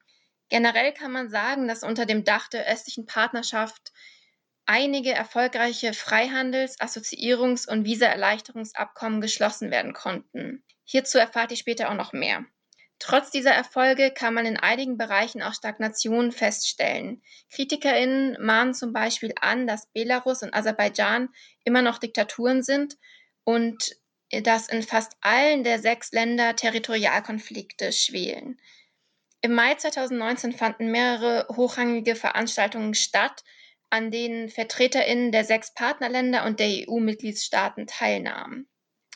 Generell 0.50 0.92
kann 0.92 1.14
man 1.14 1.30
sagen, 1.30 1.70
dass 1.70 1.84
unter 1.84 2.06
dem 2.06 2.26
Dach 2.26 2.50
der 2.50 2.68
östlichen 2.68 3.06
Partnerschaft 3.06 3.94
einige 4.66 5.14
erfolgreiche 5.14 5.94
Freihandels-, 5.94 6.82
Assoziierungs- 6.82 7.66
und 7.66 7.86
Visaerleichterungsabkommen 7.86 9.22
geschlossen 9.22 9.72
werden 9.72 9.94
konnten. 9.94 10.66
Hierzu 10.84 11.18
erfahrt 11.18 11.52
ihr 11.52 11.58
später 11.58 11.90
auch 11.90 11.96
noch 11.96 12.12
mehr. 12.12 12.44
Trotz 13.00 13.30
dieser 13.30 13.52
Erfolge 13.52 14.12
kann 14.12 14.34
man 14.34 14.46
in 14.46 14.58
einigen 14.58 14.98
Bereichen 14.98 15.42
auch 15.42 15.54
Stagnation 15.54 16.32
feststellen. 16.32 17.22
KritikerInnen 17.52 18.38
mahnen 18.40 18.74
zum 18.74 18.94
Beispiel 18.94 19.34
an, 19.40 19.68
dass 19.68 19.88
Belarus 19.88 20.44
und 20.44 20.54
Aserbaidschan 20.54 21.30
immer 21.66 21.82
noch 21.82 21.98
Diktaturen 21.98 22.64
sind 22.64 22.98
und 23.44 23.98
dass 24.32 24.70
in 24.70 24.82
fast 24.82 25.14
allen 25.22 25.64
der 25.64 25.80
sechs 25.80 26.12
Länder 26.12 26.56
Territorialkonflikte 26.56 27.92
schwelen. 27.92 28.60
Im 29.42 29.54
Mai 29.54 29.76
2019 29.76 30.54
fanden 30.54 30.90
mehrere 30.90 31.48
hochrangige 31.56 32.16
Veranstaltungen 32.16 32.96
statt, 32.96 33.44
an 33.92 34.10
denen 34.10 34.50
VertreterInnen 34.50 35.32
der 35.32 35.44
sechs 35.44 35.74
Partnerländer 35.74 36.46
und 36.46 36.60
der 36.60 36.88
EU-Mitgliedstaaten 36.88 37.86
teilnahmen. 37.86 38.68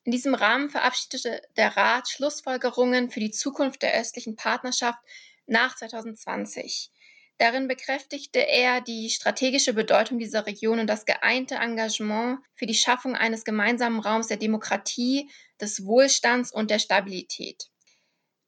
In 0.06 0.12
diesem 0.12 0.34
Rahmen 0.34 0.70
verabschiedete 0.70 1.42
der 1.58 1.76
Rat 1.76 2.10
Schlussfolgerungen 2.10 3.12
für 3.12 3.20
die 3.20 3.32
Zukunft 3.32 3.82
der 3.82 3.94
östlichen 4.00 4.36
Partnerschaft 4.36 5.00
nach 5.46 5.76
2020. 5.76 6.92
Darin 7.38 7.68
bekräftigte 7.68 8.40
er 8.40 8.82
die 8.82 9.10
strategische 9.10 9.74
Bedeutung 9.74 10.20
dieser 10.20 10.46
Region 10.46 10.80
und 10.80 10.88
das 10.88 11.06
geeinte 11.06 11.56
Engagement 11.56 12.40
für 12.54 12.66
die 12.66 12.74
Schaffung 12.74 13.16
eines 13.16 13.46
gemeinsamen 13.46 14.02
Raums 14.02 14.28
der 14.28 14.38
Demokratie, 14.38 15.30
des 15.60 15.86
Wohlstands 15.86 16.52
und 16.52 16.72
der 16.72 16.80
Stabilität. 16.80 17.70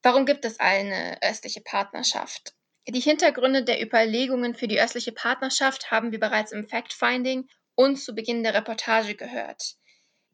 Warum 0.03 0.25
gibt 0.25 0.46
es 0.46 0.60
eine 0.60 1.22
östliche 1.22 1.62
Partnerschaft? 1.62 2.53
Die 2.88 3.00
Hintergründe 3.00 3.63
der 3.63 3.81
Überlegungen 3.81 4.55
für 4.55 4.67
die 4.67 4.81
östliche 4.81 5.12
Partnerschaft 5.12 5.91
haben 5.91 6.12
wir 6.12 6.20
bereits 6.20 6.51
im 6.51 6.67
Fact-Finding 6.67 7.48
und 7.75 7.98
zu 7.98 8.13
Beginn 8.15 8.43
der 8.43 8.53
Reportage 8.53 9.15
gehört. 9.15 9.75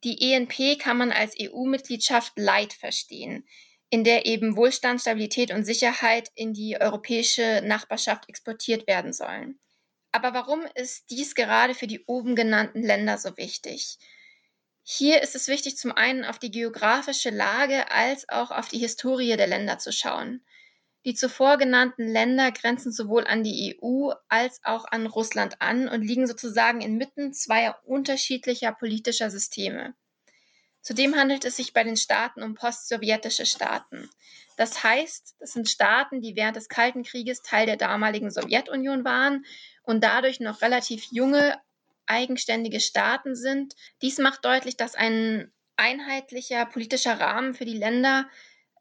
Die 0.07 0.31
ENP 0.31 0.79
kann 0.79 0.95
man 0.95 1.11
als 1.11 1.35
EU-Mitgliedschaft 1.37 2.39
Light 2.39 2.71
verstehen, 2.71 3.45
in 3.89 4.05
der 4.05 4.25
eben 4.25 4.55
Wohlstand, 4.55 5.01
Stabilität 5.01 5.51
und 5.51 5.65
Sicherheit 5.65 6.31
in 6.33 6.53
die 6.53 6.79
europäische 6.79 7.61
Nachbarschaft 7.65 8.29
exportiert 8.29 8.87
werden 8.87 9.11
sollen. 9.11 9.59
Aber 10.13 10.33
warum 10.33 10.61
ist 10.75 11.09
dies 11.09 11.35
gerade 11.35 11.75
für 11.75 11.87
die 11.87 12.05
oben 12.05 12.37
genannten 12.37 12.83
Länder 12.83 13.17
so 13.17 13.35
wichtig? 13.35 13.97
Hier 14.81 15.21
ist 15.21 15.35
es 15.35 15.49
wichtig, 15.49 15.75
zum 15.75 15.91
einen 15.91 16.23
auf 16.23 16.39
die 16.39 16.51
geografische 16.51 17.29
Lage 17.29 17.91
als 17.91 18.29
auch 18.29 18.51
auf 18.51 18.69
die 18.69 18.79
Historie 18.79 19.35
der 19.35 19.47
Länder 19.47 19.77
zu 19.77 19.91
schauen. 19.91 20.41
Die 21.07 21.13
zuvor 21.13 21.55
genannten 21.57 22.05
Länder 22.05 22.51
grenzen 22.51 22.91
sowohl 22.91 23.25
an 23.25 23.41
die 23.41 23.79
EU 23.81 24.11
als 24.27 24.59
auch 24.65 24.83
an 24.83 25.05
Russland 25.05 25.61
an 25.61 25.87
und 25.87 26.01
liegen 26.01 26.27
sozusagen 26.27 26.81
inmitten 26.81 27.31
zweier 27.31 27.79
unterschiedlicher 27.85 28.73
politischer 28.73 29.31
Systeme. 29.31 29.95
Zudem 30.81 31.15
handelt 31.15 31.45
es 31.45 31.55
sich 31.55 31.71
bei 31.71 31.85
den 31.85 31.95
Staaten 31.95 32.43
um 32.43 32.55
postsowjetische 32.55 33.45
Staaten. 33.45 34.09
Das 34.57 34.83
heißt, 34.83 35.37
das 35.39 35.53
sind 35.53 35.69
Staaten, 35.69 36.19
die 36.19 36.35
während 36.35 36.57
des 36.57 36.67
Kalten 36.67 37.03
Krieges 37.03 37.41
Teil 37.41 37.67
der 37.67 37.77
damaligen 37.77 38.29
Sowjetunion 38.29 39.05
waren 39.05 39.45
und 39.83 40.03
dadurch 40.03 40.41
noch 40.41 40.61
relativ 40.61 41.05
junge, 41.11 41.57
eigenständige 42.05 42.81
Staaten 42.81 43.33
sind. 43.33 43.75
Dies 44.01 44.17
macht 44.17 44.43
deutlich, 44.43 44.75
dass 44.75 44.93
ein 44.93 45.53
einheitlicher 45.77 46.65
politischer 46.65 47.17
Rahmen 47.17 47.53
für 47.53 47.63
die 47.63 47.77
Länder, 47.77 48.27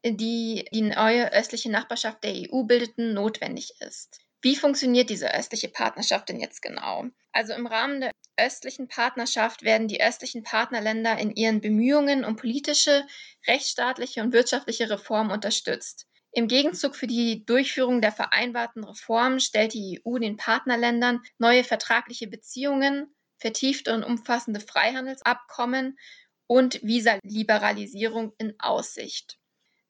die 0.03 0.65
die 0.71 0.81
neue 0.81 1.31
östliche 1.33 1.71
Nachbarschaft 1.71 2.23
der 2.23 2.33
EU 2.33 2.63
bildeten, 2.63 3.13
notwendig 3.13 3.73
ist. 3.79 4.19
Wie 4.41 4.55
funktioniert 4.55 5.09
diese 5.09 5.33
östliche 5.33 5.67
Partnerschaft 5.67 6.29
denn 6.29 6.39
jetzt 6.39 6.61
genau? 6.61 7.05
Also 7.31 7.53
im 7.53 7.67
Rahmen 7.67 8.01
der 8.01 8.11
östlichen 8.37 8.87
Partnerschaft 8.87 9.63
werden 9.63 9.87
die 9.87 10.01
östlichen 10.01 10.43
Partnerländer 10.43 11.17
in 11.17 11.35
ihren 11.35 11.59
Bemühungen 11.59 12.23
um 12.23 12.35
politische, 12.35 13.05
rechtsstaatliche 13.47 14.21
und 14.21 14.33
wirtschaftliche 14.33 14.89
Reformen 14.89 15.31
unterstützt. 15.31 16.05
Im 16.31 16.47
Gegenzug 16.47 16.95
für 16.95 17.07
die 17.07 17.45
Durchführung 17.45 17.99
der 17.99 18.11
vereinbarten 18.11 18.83
Reformen 18.83 19.39
stellt 19.39 19.73
die 19.73 20.01
EU 20.05 20.19
den 20.19 20.37
Partnerländern 20.37 21.21
neue 21.39 21.63
vertragliche 21.63 22.27
Beziehungen 22.27 23.15
vertiefte 23.39 23.93
und 23.93 24.03
umfassende 24.03 24.59
Freihandelsabkommen 24.59 25.97
und 26.45 26.81
Visaliberalisierung 26.83 28.33
in 28.37 28.53
Aussicht. 28.59 29.39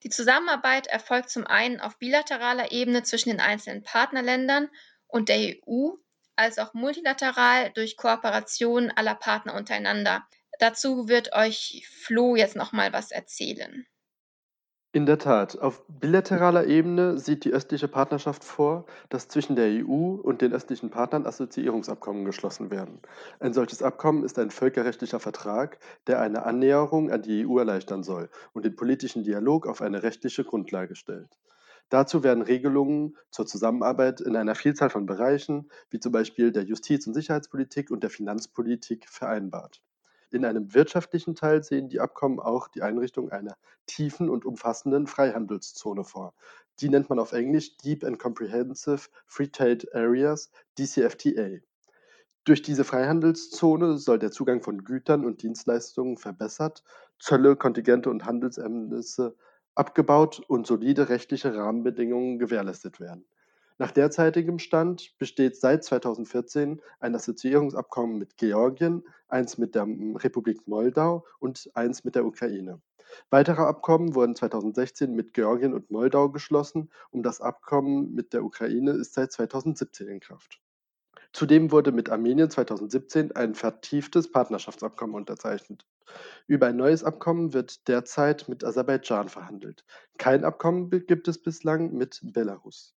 Die 0.03 0.09
Zusammenarbeit 0.09 0.87
erfolgt 0.87 1.29
zum 1.29 1.47
einen 1.47 1.79
auf 1.79 1.97
bilateraler 1.97 2.71
Ebene 2.71 3.03
zwischen 3.03 3.29
den 3.29 3.39
einzelnen 3.39 3.83
Partnerländern 3.83 4.69
und 5.07 5.29
der 5.29 5.37
EU, 5.37 5.89
als 6.35 6.59
auch 6.59 6.73
multilateral 6.73 7.71
durch 7.71 7.97
Kooperation 7.97 8.91
aller 8.91 9.15
Partner 9.15 9.55
untereinander. 9.55 10.27
Dazu 10.59 11.07
wird 11.07 11.33
euch 11.33 11.87
Flo 11.91 12.35
jetzt 12.35 12.55
noch 12.55 12.71
mal 12.71 12.93
was 12.93 13.11
erzählen. 13.11 13.87
In 14.97 15.05
der 15.05 15.19
Tat, 15.19 15.59
auf 15.59 15.85
bilateraler 15.87 16.65
Ebene 16.65 17.19
sieht 17.19 17.45
die 17.45 17.53
östliche 17.53 17.87
Partnerschaft 17.87 18.43
vor, 18.43 18.87
dass 19.09 19.27
zwischen 19.27 19.55
der 19.55 19.67
EU 19.67 20.15
und 20.15 20.41
den 20.41 20.53
östlichen 20.53 20.89
Partnern 20.89 21.27
Assoziierungsabkommen 21.27 22.25
geschlossen 22.25 22.71
werden. 22.71 22.97
Ein 23.39 23.53
solches 23.53 23.83
Abkommen 23.83 24.23
ist 24.23 24.39
ein 24.39 24.49
völkerrechtlicher 24.49 25.19
Vertrag, 25.19 25.77
der 26.07 26.19
eine 26.19 26.47
Annäherung 26.47 27.11
an 27.11 27.21
die 27.21 27.45
EU 27.45 27.59
erleichtern 27.59 28.01
soll 28.01 28.31
und 28.53 28.65
den 28.65 28.75
politischen 28.75 29.23
Dialog 29.23 29.67
auf 29.67 29.83
eine 29.83 30.01
rechtliche 30.01 30.43
Grundlage 30.43 30.95
stellt. 30.95 31.29
Dazu 31.89 32.23
werden 32.23 32.41
Regelungen 32.41 33.17
zur 33.29 33.45
Zusammenarbeit 33.45 34.19
in 34.19 34.35
einer 34.35 34.55
Vielzahl 34.55 34.89
von 34.89 35.05
Bereichen, 35.05 35.69
wie 35.91 35.99
zum 35.99 36.11
Beispiel 36.11 36.51
der 36.51 36.63
Justiz- 36.63 37.05
und 37.05 37.13
Sicherheitspolitik 37.13 37.91
und 37.91 38.01
der 38.01 38.09
Finanzpolitik, 38.09 39.07
vereinbart. 39.07 39.79
In 40.29 40.43
einem 40.43 40.73
wirtschaftlichen 40.73 41.35
Teil 41.35 41.63
sehen 41.63 41.87
die 41.87 42.01
Abkommen 42.01 42.39
auch 42.39 42.67
die 42.67 42.81
Einrichtung 42.81 43.29
einer 43.31 43.55
tiefen 43.85 44.29
und 44.29 44.45
umfassenden 44.45 45.07
Freihandelszone 45.07 46.03
vor. 46.03 46.33
Die 46.81 46.89
nennt 46.89 47.09
man 47.09 47.19
auf 47.19 47.31
Englisch 47.31 47.77
Deep 47.77 48.03
and 48.03 48.19
Comprehensive 48.19 49.09
Free 49.25 49.47
Trade 49.47 49.87
Areas, 49.93 50.51
DCFTA. 50.77 51.59
Durch 52.43 52.61
diese 52.61 52.83
Freihandelszone 52.83 53.97
soll 53.97 54.19
der 54.19 54.31
Zugang 54.31 54.61
von 54.61 54.83
Gütern 54.83 55.25
und 55.25 55.41
Dienstleistungen 55.43 56.17
verbessert, 56.17 56.83
Zölle, 57.19 57.55
Kontingente 57.55 58.09
und 58.09 58.25
Handelshemmnisse 58.25 59.35
abgebaut 59.75 60.39
und 60.47 60.67
solide 60.67 61.09
rechtliche 61.09 61.55
Rahmenbedingungen 61.55 62.39
gewährleistet 62.39 62.99
werden. 62.99 63.25
Nach 63.79 63.91
derzeitigem 63.91 64.57
Stand 64.57 65.15
besteht 65.19 65.55
seit 65.55 65.83
2014 65.83 66.81
ein 66.99 67.15
Assoziierungsabkommen 67.15 68.17
mit 68.17 68.35
Georgien, 68.37 69.03
eins 69.27 69.59
mit 69.59 69.75
der 69.75 69.83
Republik 69.83 70.67
Moldau 70.67 71.25
und 71.39 71.69
eins 71.75 72.03
mit 72.03 72.15
der 72.15 72.25
Ukraine. 72.25 72.81
Weitere 73.29 73.61
Abkommen 73.61 74.15
wurden 74.15 74.35
2016 74.35 75.13
mit 75.13 75.33
Georgien 75.35 75.75
und 75.75 75.91
Moldau 75.91 76.29
geschlossen 76.29 76.89
und 77.11 77.21
das 77.21 77.39
Abkommen 77.39 78.15
mit 78.15 78.33
der 78.33 78.43
Ukraine 78.43 78.91
ist 78.91 79.13
seit 79.13 79.31
2017 79.31 80.07
in 80.07 80.19
Kraft. 80.19 80.59
Zudem 81.31 81.71
wurde 81.71 81.91
mit 81.91 82.09
Armenien 82.09 82.49
2017 82.49 83.35
ein 83.35 83.53
vertieftes 83.53 84.31
Partnerschaftsabkommen 84.31 85.15
unterzeichnet. 85.15 85.85
Über 86.47 86.67
ein 86.67 86.77
neues 86.77 87.03
Abkommen 87.03 87.53
wird 87.53 87.87
derzeit 87.87 88.49
mit 88.49 88.63
Aserbaidschan 88.63 89.29
verhandelt. 89.29 89.85
Kein 90.17 90.43
Abkommen 90.43 90.89
gibt 90.89 91.27
es 91.27 91.39
bislang 91.39 91.93
mit 91.93 92.21
Belarus. 92.23 92.96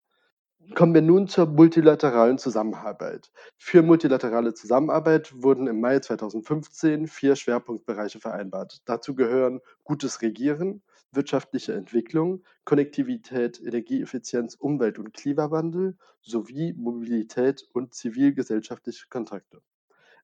Kommen 0.75 0.93
wir 0.93 1.01
nun 1.01 1.27
zur 1.27 1.47
multilateralen 1.47 2.37
Zusammenarbeit. 2.37 3.31
Für 3.57 3.81
multilaterale 3.81 4.53
Zusammenarbeit 4.53 5.33
wurden 5.35 5.67
im 5.67 5.81
Mai 5.81 5.99
2015 5.99 7.07
vier 7.07 7.35
Schwerpunktbereiche 7.35 8.19
vereinbart. 8.19 8.81
Dazu 8.85 9.15
gehören 9.15 9.59
gutes 9.83 10.21
Regieren, 10.21 10.81
wirtschaftliche 11.11 11.73
Entwicklung, 11.73 12.43
Konnektivität, 12.63 13.59
Energieeffizienz, 13.61 14.55
Umwelt- 14.55 14.99
und 14.99 15.13
Klimawandel 15.13 15.97
sowie 16.21 16.73
Mobilität 16.73 17.67
und 17.73 17.93
zivilgesellschaftliche 17.93 19.07
Kontakte. 19.09 19.61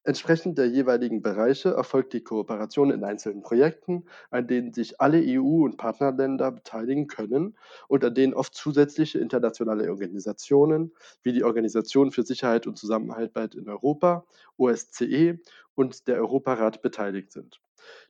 Entsprechend 0.08 0.56
der 0.56 0.70
jeweiligen 0.70 1.20
Bereiche 1.20 1.68
erfolgt 1.68 2.14
die 2.14 2.22
Kooperation 2.22 2.90
in 2.90 3.04
einzelnen 3.04 3.42
Projekten, 3.42 4.06
an 4.30 4.46
denen 4.46 4.72
sich 4.72 5.02
alle 5.02 5.18
EU- 5.18 5.66
und 5.66 5.76
Partnerländer 5.76 6.50
beteiligen 6.50 7.08
können 7.08 7.58
und 7.88 8.02
an 8.02 8.14
denen 8.14 8.32
oft 8.32 8.54
zusätzliche 8.54 9.18
internationale 9.18 9.90
Organisationen 9.90 10.94
wie 11.22 11.34
die 11.34 11.44
Organisation 11.44 12.10
für 12.10 12.22
Sicherheit 12.22 12.66
und 12.66 12.78
Zusammenarbeit 12.78 13.54
in 13.54 13.68
Europa, 13.68 14.24
OSCE 14.56 15.40
und 15.74 16.08
der 16.08 16.16
Europarat 16.16 16.80
beteiligt 16.80 17.30
sind. 17.30 17.60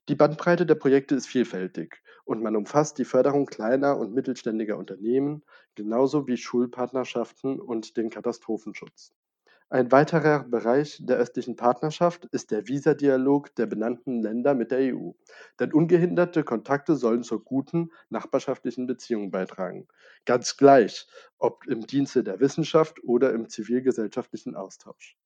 Die 0.09 0.15
Bandbreite 0.15 0.67
der 0.67 0.77
Projekte 0.77 1.17
ist 1.17 1.27
vielfältig 1.27 2.01
und 2.25 2.45
man 2.45 2.55
umfasst 2.55 2.99
die 2.99 3.05
Förderung 3.05 3.47
kleiner 3.47 3.97
und 3.99 4.15
mittelständiger 4.15 4.79
Unternehmen 4.79 5.43
genauso 5.75 6.29
wie 6.29 6.37
Schulpartnerschaften 6.37 7.59
und 7.59 7.97
den 7.97 8.09
Katastrophenschutz. 8.09 9.18
Ein 9.71 9.93
weiterer 9.93 10.45
Bereich 10.45 10.99
der 11.03 11.19
östlichen 11.19 11.55
Partnerschaft 11.55 12.25
ist 12.33 12.51
der 12.51 12.69
Visadialog 12.69 13.55
der 13.57 13.67
benannten 13.67 14.23
Länder 14.23 14.55
mit 14.55 14.71
der 14.71 14.95
EU, 14.95 15.11
denn 15.61 15.75
ungehinderte 15.75 16.43
Kontakte 16.43 16.97
sollen 16.97 17.23
zur 17.23 17.45
guten 17.45 17.91
nachbarschaftlichen 18.09 18.87
Beziehung 18.87 19.31
beitragen, 19.31 19.87
ganz 20.25 20.57
gleich, 20.57 21.07
ob 21.39 21.67
im 21.67 21.87
Dienste 21.87 22.25
der 22.25 22.41
Wissenschaft 22.41 23.05
oder 23.05 23.35
im 23.35 23.51
zivilgesellschaftlichen 23.51 24.57
Austausch. 24.57 25.19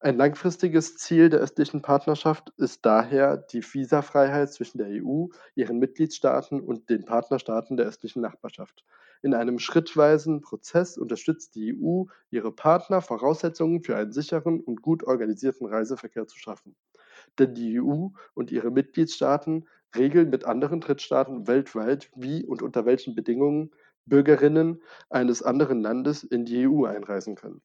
Ein 0.00 0.16
langfristiges 0.16 0.96
Ziel 0.96 1.28
der 1.28 1.38
östlichen 1.38 1.80
Partnerschaft 1.80 2.52
ist 2.56 2.84
daher 2.84 3.36
die 3.36 3.62
Visafreiheit 3.62 4.52
zwischen 4.52 4.78
der 4.78 4.88
EU, 4.88 5.26
ihren 5.54 5.78
Mitgliedstaaten 5.78 6.60
und 6.60 6.90
den 6.90 7.04
Partnerstaaten 7.04 7.76
der 7.76 7.86
östlichen 7.86 8.22
Nachbarschaft. 8.22 8.84
In 9.22 9.34
einem 9.34 9.58
schrittweisen 9.58 10.40
Prozess 10.40 10.96
unterstützt 10.96 11.54
die 11.54 11.74
EU 11.74 12.04
ihre 12.30 12.52
Partner, 12.52 13.02
Voraussetzungen 13.02 13.82
für 13.82 13.96
einen 13.96 14.12
sicheren 14.12 14.60
und 14.60 14.82
gut 14.82 15.02
organisierten 15.04 15.66
Reiseverkehr 15.66 16.26
zu 16.26 16.38
schaffen. 16.38 16.76
Denn 17.38 17.54
die 17.54 17.80
EU 17.80 18.08
und 18.34 18.52
ihre 18.52 18.70
Mitgliedstaaten 18.70 19.66
regeln 19.96 20.30
mit 20.30 20.44
anderen 20.44 20.80
Drittstaaten 20.80 21.46
weltweit, 21.48 22.10
wie 22.14 22.44
und 22.44 22.62
unter 22.62 22.86
welchen 22.86 23.14
Bedingungen 23.14 23.70
Bürgerinnen 24.06 24.82
eines 25.10 25.42
anderen 25.42 25.80
Landes 25.80 26.22
in 26.24 26.44
die 26.44 26.66
EU 26.66 26.84
einreisen 26.84 27.34
können. 27.34 27.60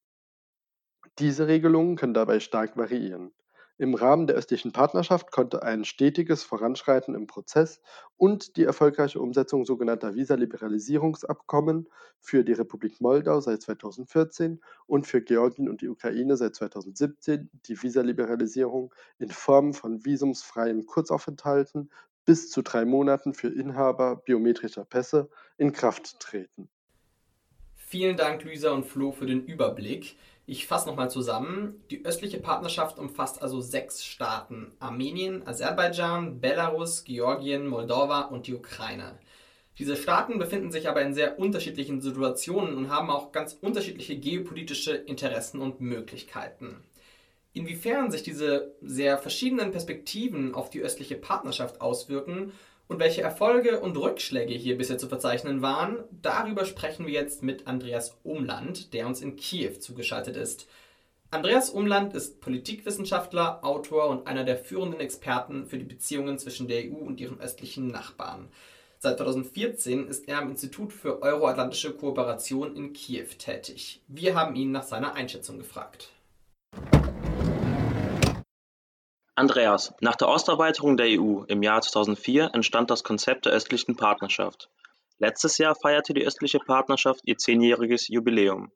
Diese 1.19 1.48
Regelungen 1.48 1.95
können 1.95 2.13
dabei 2.13 2.39
stark 2.39 2.75
variieren. 2.75 3.31
Im 3.80 3.96
Rahmen 3.96 4.27
der 4.27 4.36
östlichen 4.36 4.72
Partnerschaft 4.72 5.32
konnte 5.32 5.63
ein 5.63 5.84
stetiges 5.84 6.44
Voranschreiten 6.44 7.15
im 7.15 7.25
Prozess 7.25 7.82
und 8.18 8.56
die 8.56 8.65
erfolgreiche 8.65 9.20
Umsetzung 9.20 9.65
sogenannter 9.65 10.13
Visaliberalisierungsabkommen 10.13 11.89
für 12.20 12.44
die 12.44 12.53
Republik 12.53 13.01
Moldau 13.01 13.42
seit 13.42 13.63
2014 13.63 14.62
und 14.86 15.08
für 15.08 15.22
Georgien 15.22 15.70
und 15.70 15.82
die 15.82 15.89
Ukraine 15.89 16.38
seit 16.38 16.56
2017 16.56 17.50
die 17.65 17.82
Visaliberalisierung 17.82 18.94
in 19.18 19.30
Form 19.30 19.74
von 19.74 20.06
visumsfreien 20.06 20.86
Kurzaufenthalten 20.86 21.89
bis 22.25 22.51
zu 22.51 22.62
drei 22.62 22.86
Monaten 22.86 23.34
für 23.34 23.50
Inhaber 23.50 24.18
biometrischer 24.18 24.86
Pässe 24.86 25.30
in 25.58 25.74
Kraft 25.74 26.20
treten. 26.20 26.70
Vielen 27.75 28.18
Dank, 28.18 28.44
Luisa 28.44 28.72
und 28.72 28.86
Flo, 28.86 29.12
für 29.12 29.25
den 29.25 29.46
Überblick. 29.46 30.15
Ich 30.45 30.67
fasse 30.67 30.89
nochmal 30.89 31.09
zusammen. 31.09 31.81
Die 31.89 32.03
östliche 32.03 32.38
Partnerschaft 32.38 33.00
umfasst 33.00 33.41
also 33.41 33.62
sechs 33.62 34.03
Staaten. 34.03 34.73
Armenien, 34.79 35.47
Aserbaidschan, 35.47 36.41
Belarus, 36.41 37.05
Georgien, 37.05 37.65
Moldova 37.65 38.23
und 38.23 38.47
die 38.47 38.53
Ukraine. 38.53 39.17
Diese 39.79 39.95
Staaten 39.95 40.38
befinden 40.38 40.71
sich 40.71 40.89
aber 40.89 41.01
in 41.01 41.13
sehr 41.13 41.39
unterschiedlichen 41.39 42.01
Situationen 42.01 42.75
und 42.75 42.89
haben 42.89 43.09
auch 43.09 43.31
ganz 43.31 43.57
unterschiedliche 43.59 44.17
geopolitische 44.17 44.93
Interessen 44.93 45.62
und 45.62 45.79
Möglichkeiten. 45.79 46.83
Inwiefern 47.53 48.12
sich 48.12 48.23
diese 48.23 48.75
sehr 48.81 49.17
verschiedenen 49.17 49.71
Perspektiven 49.71 50.53
auf 50.53 50.69
die 50.69 50.81
östliche 50.81 51.15
Partnerschaft 51.15 51.81
auswirken 51.81 52.51
und 52.88 53.00
welche 53.00 53.22
Erfolge 53.22 53.80
und 53.80 53.98
Rückschläge 53.98 54.54
hier 54.54 54.78
bisher 54.78 54.98
zu 54.98 55.08
verzeichnen 55.08 55.62
waren, 55.62 56.04
darüber 56.12 56.66
sprechen 56.66 57.06
wir 57.06 57.13
jetzt 57.13 57.44
mit 57.44 57.68
Andreas 57.68 58.18
Umland, 58.24 58.94
der 58.94 59.08
uns 59.08 59.22
in 59.22 59.36
Kiew 59.36 59.80
zugeschaltet 59.80 60.36
ist. 60.36 60.68
Andreas 61.32 61.72
Umland 61.72 62.13
ist 62.13 62.42
Politikwissenschaftler, 62.42 63.63
Autor 63.63 64.10
und 64.10 64.28
einer 64.28 64.44
der 64.44 64.58
führenden 64.58 65.00
Experten 65.00 65.66
für 65.66 65.80
die 65.80 65.84
Beziehungen 65.84 66.38
zwischen 66.38 66.68
der 66.68 66.84
EU 66.84 66.98
und 66.98 67.20
ihren 67.20 67.40
östlichen 67.40 67.88
Nachbarn. 67.88 68.50
Seit 69.00 69.18
2014 69.18 70.08
ist 70.08 70.28
er 70.28 70.38
am 70.38 70.50
Institut 70.50 70.94
für 70.94 71.22
Euroatlantische 71.24 71.94
Kooperation 71.94 72.75
in 72.75 72.94
Kiew 72.94 73.28
tätig. 73.38 74.02
Wir 74.08 74.36
haben 74.36 74.56
ihn 74.56 74.72
nach 74.72 74.84
seiner 74.84 75.16
Einschätzung 75.16 75.58
gefragt. 75.58 76.10
Andreas, 79.36 79.96
nach 80.00 80.16
der 80.16 80.28
Osterweiterung 80.28 80.96
der 80.96 81.08
EU 81.20 81.44
im 81.48 81.63
Jahr 81.63 81.82
2004 81.82 82.52
entstand 82.54 82.92
das 82.92 83.04
Konzept 83.04 83.48
der 83.48 83.54
östlichen 83.54 83.96
Partnerschaft. 83.96 84.70
Letztes 85.18 85.58
Jahr 85.58 85.75
feierte 85.75 86.13
die 86.13 86.24
östliche 86.24 86.60
Partnerschaft 86.60 87.22
ihr 87.24 87.38
zehnjähriges 87.38 88.08
Jubiläum. 88.10 88.72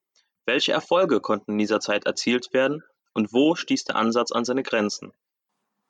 Welche 0.47 0.71
Erfolge 0.71 1.19
konnten 1.19 1.51
in 1.51 1.57
dieser 1.59 1.79
Zeit 1.79 2.07
erzielt 2.07 2.53
werden 2.53 2.83
und 3.13 3.33
wo 3.33 3.53
stieß 3.53 3.83
der 3.83 3.97
Ansatz 3.97 4.31
an 4.31 4.45
seine 4.45 4.63
Grenzen? 4.63 5.13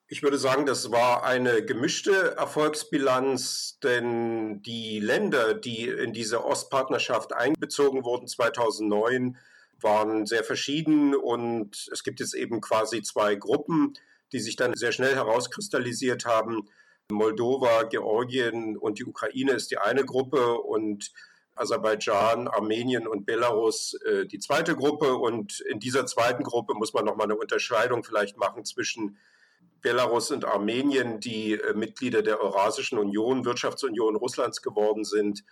Ich 0.10 0.22
würde 0.22 0.38
sagen, 0.38 0.66
das 0.66 0.92
war 0.92 1.24
eine 1.24 1.64
gemischte 1.64 2.36
Erfolgsbilanz, 2.36 3.80
denn 3.84 4.62
die 4.64 5.00
Länder, 5.00 5.54
die 5.54 5.88
in 5.88 6.12
diese 6.12 6.44
Ostpartnerschaft 6.44 7.34
einbezogen 7.34 8.04
wurden 8.04 8.28
2009, 8.28 9.38
waren 9.80 10.26
sehr 10.26 10.44
verschieden 10.44 11.16
und 11.16 11.88
es 11.92 12.03
gibt 12.03 12.20
jetzt 12.20 12.34
eben 12.34 12.60
quasi 12.60 13.01
zwei 13.01 13.36
Gruppen 13.36 13.94
die 14.31 14.40
sich 14.40 14.55
dann 14.55 14.75
sehr 14.75 14.92
schnell 14.92 15.16
herauskristallisiert 15.16 16.25
haben. 16.25 16.68
Moldova, 17.11 17.83
Georgien 17.83 18.77
und 18.77 19.00
die 19.00 19.05
Ukraine 19.05 19.53
ist 19.53 19.72
die 19.72 19.77
eine 19.77 20.03
Gruppe 20.03 20.55
und 20.59 21.11
Aserbaidschan, 21.55 22.48
Armenien 22.48 23.07
und 23.07 23.25
Belarus 23.25 23.94
äh, 24.05 24.25
die 24.25 24.40
zweite 24.40 24.75
Gruppe. 24.75 25.16
Und 25.16 25.59
in 25.61 25.79
dieser 25.79 26.05
zweiten 26.05 26.44
Gruppe 26.44 26.74
muss 26.74 26.94
man 26.94 27.05
nochmal 27.05 27.25
eine 27.25 27.37
Unterscheidung 27.37 28.03
vielleicht 28.03 28.37
machen 28.37 28.66
zwischen 28.66 29.18
Belarus 29.81 30.31
und 30.31 30.46
Armenien, 30.46 31.20
die 31.20 31.53
äh, 31.53 31.74
Mitglieder 31.74 32.22
der 32.22 32.40
Eurasischen 32.42 32.98
Union, 32.98 33.46
Wirtschaftsunion 33.46 34.16
Russlands 34.16 34.61
geworden 34.61 35.03
sind. 35.03 35.44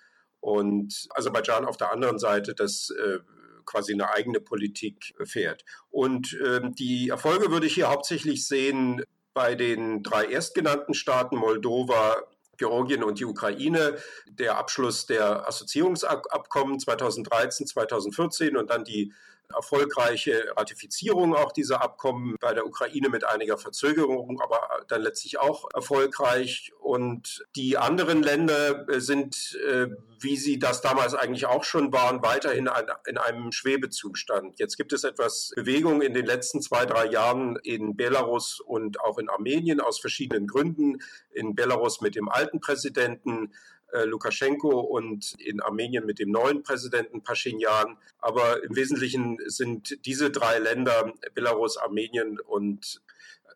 Und 0.41 1.07
Aserbaidschan 1.11 1.65
auf 1.65 1.77
der 1.77 1.91
anderen 1.91 2.19
Seite, 2.19 2.53
das 2.53 2.91
äh, 2.91 3.19
quasi 3.65 3.93
eine 3.93 4.10
eigene 4.12 4.39
Politik 4.39 5.13
fährt. 5.23 5.65
Und 5.89 6.38
ähm, 6.45 6.73
die 6.75 7.10
Erfolge 7.10 7.51
würde 7.51 7.67
ich 7.67 7.73
hier 7.73 7.89
hauptsächlich 7.89 8.47
sehen 8.47 9.04
bei 9.34 9.56
den 9.56 10.01
drei 10.01 10.25
erstgenannten 10.25 10.93
Staaten, 10.93 11.36
Moldova, 11.36 12.17
Georgien 12.58 13.04
und 13.04 13.19
die 13.19 13.25
Ukraine, 13.25 13.97
der 14.28 14.58
Abschluss 14.58 15.06
der 15.06 15.47
Assoziierungsabkommen 15.47 16.80
2013, 16.80 17.67
2014 17.67 18.56
und 18.56 18.69
dann 18.69 18.84
die 18.84 19.13
erfolgreiche 19.53 20.53
Ratifizierung 20.55 21.36
auch 21.36 21.51
dieser 21.51 21.81
Abkommen 21.81 22.36
bei 22.39 22.53
der 22.53 22.65
Ukraine 22.65 23.10
mit 23.10 23.23
einiger 23.23 23.58
Verzögerung, 23.58 24.41
aber 24.41 24.62
dann 24.88 25.01
letztlich 25.01 25.39
auch 25.39 25.65
erfolgreich. 25.73 26.71
Und 26.79 27.45
die 27.55 27.77
anderen 27.77 28.23
Länder 28.23 28.86
sind, 28.99 29.58
äh, 29.67 29.88
wie 30.19 30.38
sie 30.38 30.60
das 30.60 30.81
damals 30.81 31.13
eigentlich 31.13 31.45
auch 31.45 31.63
schon 31.63 31.93
waren, 31.93 32.21
weiterhin 32.23 32.69
in 33.08 33.17
einem 33.17 33.51
Schwebezustand. 33.51 34.60
Jetzt 34.60 34.77
gibt 34.77 34.93
es 34.93 35.03
etwas 35.03 35.51
Bewegung 35.55 36.01
in 36.01 36.13
den 36.13 36.25
letzten 36.25 36.62
zwei, 36.62 36.86
drei 36.86 37.05
Jahren 37.05 37.58
in 37.63 37.95
Belarus 37.95 38.60
und 38.60 38.99
auch 39.01 39.17
in 39.17 39.29
Armenien 39.29 39.79
aus 39.79 39.99
verschiedenen 39.99 40.47
Gründen. 40.47 41.01
In 41.31 41.55
Belarus 41.55 42.01
mit 42.01 42.15
dem 42.15 42.29
alten 42.29 42.60
Präsidenten, 42.60 43.45
äh, 43.45 43.58
Lukaschenko 44.03 44.79
und 44.79 45.36
in 45.39 45.62
Armenien 45.62 46.05
mit 46.05 46.19
dem 46.19 46.31
neuen 46.31 46.63
Präsidenten 46.63 47.23
Pashinyan. 47.23 47.97
Aber 48.19 48.63
im 48.63 48.75
Wesentlichen 48.75 49.38
sind 49.45 50.05
diese 50.05 50.29
drei 50.31 50.60
Länder, 50.60 51.13
Belarus, 51.34 51.77
Armenien 51.77 52.39
und 52.39 53.01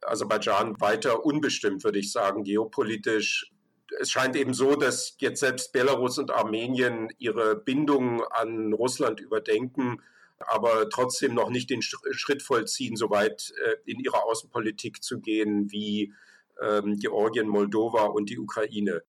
Aserbaidschan, 0.02 0.80
weiter 0.80 1.26
unbestimmt, 1.26 1.84
würde 1.84 2.00
ich 2.00 2.12
sagen, 2.12 2.44
geopolitisch. 2.44 3.52
Es 4.00 4.12
scheint 4.12 4.36
eben 4.36 4.54
so, 4.54 4.76
dass 4.76 5.16
jetzt 5.20 5.42
selbst 5.42 5.74
Belarus 5.74 6.20
und 6.20 6.32
Armenien 6.32 7.10
ihre 7.18 7.56
Bindung 7.56 8.24
an 8.24 8.72
Russland 8.72 9.20
überdenken 9.20 10.02
aber 10.40 10.90
trotzdem 10.90 11.34
noch 11.34 11.50
nicht 11.50 11.70
den 11.70 11.82
Schritt 11.82 12.42
vollziehen, 12.42 12.96
so 12.96 13.10
weit 13.10 13.54
äh, 13.66 13.76
in 13.86 14.00
ihrer 14.00 14.24
Außenpolitik 14.26 15.04
zu 15.04 15.20
gehen 15.20 15.72
wie 15.72 16.14
ähm, 16.62 16.98
Georgien, 16.98 17.48
Moldova 17.48 18.06
und 18.06 18.30
die 18.30 18.40
Ukraine. 18.40 19.04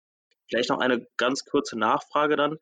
Vielleicht 0.51 0.71
noch 0.71 0.81
eine 0.81 1.07
ganz 1.17 1.45
kurze 1.45 1.79
Nachfrage 1.79 2.37
dann. 2.37 2.59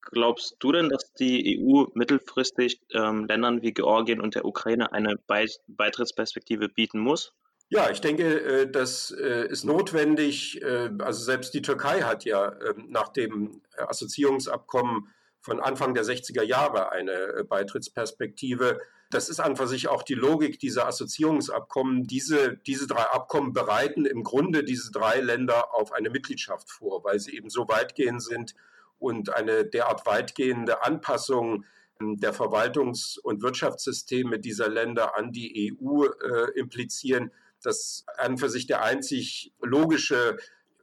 Glaubst 0.00 0.56
du 0.60 0.72
denn, 0.72 0.88
dass 0.88 1.12
die 1.14 1.58
EU 1.60 1.84
mittelfristig 1.94 2.80
ähm, 2.92 3.26
Ländern 3.26 3.62
wie 3.62 3.72
Georgien 3.72 4.20
und 4.20 4.34
der 4.34 4.44
Ukraine 4.44 4.92
eine 4.92 5.16
Be 5.26 5.46
Beitrittsperspektive 5.66 6.68
bieten 6.68 7.00
muss? 7.00 7.34
Ja, 7.68 7.90
ich 7.90 8.00
denke, 8.00 8.40
äh, 8.40 8.70
das 8.70 9.10
äh, 9.10 9.48
ist 9.48 9.64
notwendig. 9.64 10.62
Äh, 10.62 10.90
also 11.00 11.24
selbst 11.24 11.52
die 11.54 11.62
Türkei 11.62 12.02
hat 12.02 12.24
ja 12.24 12.52
ähm, 12.52 12.86
nach 12.88 13.08
dem 13.08 13.62
Assoziierungsabkommen 13.76 15.08
von 15.46 15.60
Anfang 15.60 15.94
der 15.94 16.04
60er 16.04 16.42
Jahre 16.42 16.90
eine 16.90 17.44
Beitrittsperspektive. 17.48 18.80
Das 19.10 19.28
ist 19.28 19.38
an 19.38 19.54
für 19.54 19.68
sich 19.68 19.86
auch 19.86 20.02
die 20.02 20.14
Logik 20.14 20.58
dieser 20.58 20.88
Assoziierungsabkommen. 20.88 22.02
Diese, 22.02 22.56
diese 22.66 22.88
drei 22.88 23.04
Abkommen 23.04 23.52
bereiten 23.52 24.06
im 24.06 24.24
Grunde 24.24 24.64
diese 24.64 24.90
drei 24.90 25.20
Länder 25.20 25.72
auf 25.72 25.92
eine 25.92 26.10
Mitgliedschaft 26.10 26.68
vor, 26.68 27.04
weil 27.04 27.20
sie 27.20 27.36
eben 27.36 27.48
so 27.48 27.68
weitgehend 27.68 28.24
sind 28.24 28.56
und 28.98 29.32
eine 29.32 29.64
derart 29.64 30.04
weitgehende 30.04 30.84
Anpassung 30.84 31.64
ähm, 32.00 32.16
der 32.16 32.34
Verwaltungs- 32.34 33.16
und 33.20 33.40
Wirtschaftssysteme 33.40 34.40
dieser 34.40 34.68
Länder 34.68 35.16
an 35.16 35.30
die 35.30 35.78
EU 35.80 36.06
äh, 36.06 36.58
implizieren, 36.58 37.30
dass 37.62 38.04
an 38.16 38.36
für 38.36 38.48
sich 38.48 38.66
der 38.66 38.82
einzig 38.82 39.52
logische 39.62 40.38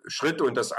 Schritt 0.08 0.42
und 0.42 0.56
das, 0.56 0.74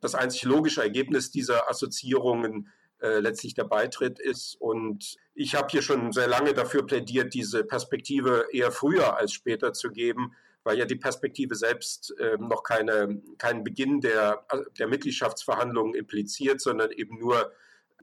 das 0.00 0.14
einzig 0.14 0.44
logische 0.44 0.82
Ergebnis 0.82 1.30
dieser 1.30 1.68
Assoziierungen 1.68 2.70
äh, 3.00 3.20
letztlich 3.20 3.54
der 3.54 3.64
Beitritt 3.64 4.18
ist. 4.18 4.56
Und 4.58 5.16
ich 5.34 5.54
habe 5.54 5.68
hier 5.70 5.82
schon 5.82 6.12
sehr 6.12 6.28
lange 6.28 6.54
dafür 6.54 6.86
plädiert, 6.86 7.34
diese 7.34 7.64
Perspektive 7.64 8.46
eher 8.52 8.72
früher 8.72 9.16
als 9.16 9.32
später 9.32 9.72
zu 9.72 9.90
geben, 9.90 10.34
weil 10.64 10.78
ja 10.78 10.84
die 10.84 10.96
Perspektive 10.96 11.54
selbst 11.54 12.14
äh, 12.18 12.36
noch 12.38 12.62
keine, 12.62 13.22
keinen 13.38 13.64
Beginn 13.64 14.00
der, 14.00 14.46
der 14.78 14.88
Mitgliedschaftsverhandlungen 14.88 15.94
impliziert, 15.94 16.60
sondern 16.60 16.90
eben 16.90 17.18
nur 17.18 17.52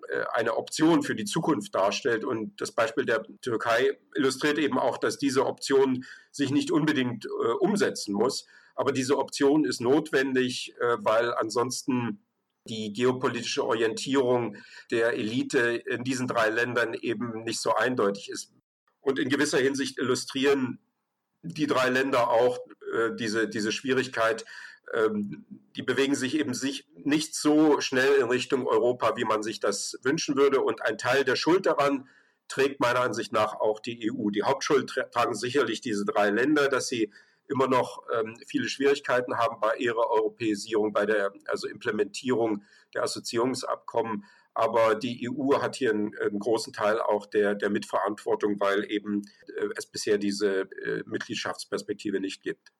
äh, 0.10 0.24
eine 0.34 0.56
Option 0.58 1.04
für 1.04 1.16
die 1.16 1.26
Zukunft 1.26 1.74
darstellt. 1.76 2.24
Und 2.24 2.62
das 2.62 2.72
Beispiel 2.72 3.06
der 3.06 3.24
Türkei 3.42 3.98
illustriert 4.16 4.58
eben 4.58 4.78
auch, 4.78 4.98
dass 4.98 5.18
diese 5.18 5.46
Option 5.46 6.06
sich 6.32 6.52
nicht 6.52 6.72
unbedingt 6.72 7.26
äh, 7.26 7.30
umsetzen 7.60 8.14
muss. 8.14 8.46
Aber 8.76 8.92
diese 8.92 9.18
Option 9.18 9.66
ist 9.66 9.82
notwendig, 9.82 10.76
äh, 10.80 10.98
weil 11.00 11.34
ansonsten 11.34 12.24
die 12.66 12.94
geopolitische 12.94 13.66
Orientierung 13.66 14.58
der 14.90 15.14
Elite 15.14 15.60
in 15.60 16.04
diesen 16.04 16.28
drei 16.28 16.50
Ländern 16.50 16.94
eben 16.94 17.44
nicht 17.44 17.60
so 17.60 17.76
eindeutig 17.76 18.30
ist. 18.30 18.54
Und 19.02 19.20
in 19.20 19.30
gewisser 19.30 19.60
Hinsicht 19.60 20.00
illustrieren 20.00 20.80
die 21.42 21.68
drei 21.68 21.90
Länder 21.90 22.30
auch 22.30 22.58
äh, 22.94 23.16
diese, 23.16 23.50
diese 23.50 23.74
Schwierigkeit, 23.74 24.46
ähm, 24.94 25.46
die 25.76 25.84
bewegen 25.84 26.16
sich 26.16 26.36
eben 26.36 26.54
sich 26.54 26.88
nicht 26.96 27.36
so 27.36 27.82
schnell 27.82 28.16
in 28.16 28.28
Richtung 28.28 28.66
Europa, 28.66 29.18
wie 29.18 29.26
man 29.26 29.44
sich 29.44 29.60
das 29.60 30.00
wünschen 30.04 30.38
würde. 30.38 30.62
Und 30.62 30.82
ein 30.82 30.98
Teil 30.98 31.26
der 31.26 31.36
Schuld 31.36 31.66
daran 31.66 32.08
trägt 32.48 32.80
meiner 32.80 33.02
Ansicht 33.02 33.34
nach 33.34 33.56
auch 33.56 33.80
die 33.80 34.12
EU. 34.12 34.30
Die 34.30 34.44
Hauptschuld 34.44 34.90
tragen 35.12 35.36
sicherlich 35.36 35.82
diese 35.82 36.06
drei 36.06 36.30
Länder, 36.30 36.70
dass 36.70 36.88
sie 36.88 37.12
immer 37.54 37.68
noch 37.68 38.04
ähm, 38.14 38.36
viele 38.48 38.68
Schwierigkeiten 38.68 39.38
haben 39.38 39.60
bei 39.62 39.76
ihrer 39.78 40.10
Europäisierung, 40.10 40.92
bei 40.92 41.06
der 41.06 41.32
also 41.48 41.68
Implementierung 41.68 42.64
der 42.94 43.04
Assoziierungsabkommen. 43.04 44.26
Aber 44.56 44.96
die 44.96 45.30
EU 45.30 45.62
hat 45.62 45.76
hier 45.76 45.92
einen, 45.92 46.18
einen 46.20 46.40
großen 46.40 46.74
Teil 46.74 47.00
auch 47.00 47.26
der, 47.26 47.56
der 47.56 47.70
Mitverantwortung, 47.70 48.60
weil 48.60 48.90
eben 48.92 49.24
äh, 49.58 49.70
es 49.76 49.86
bisher 49.86 50.18
diese 50.18 50.62
äh, 50.62 51.04
Mitgliedschaftsperspektive 51.06 52.20
nicht 52.20 52.44
gibt. 52.44 52.72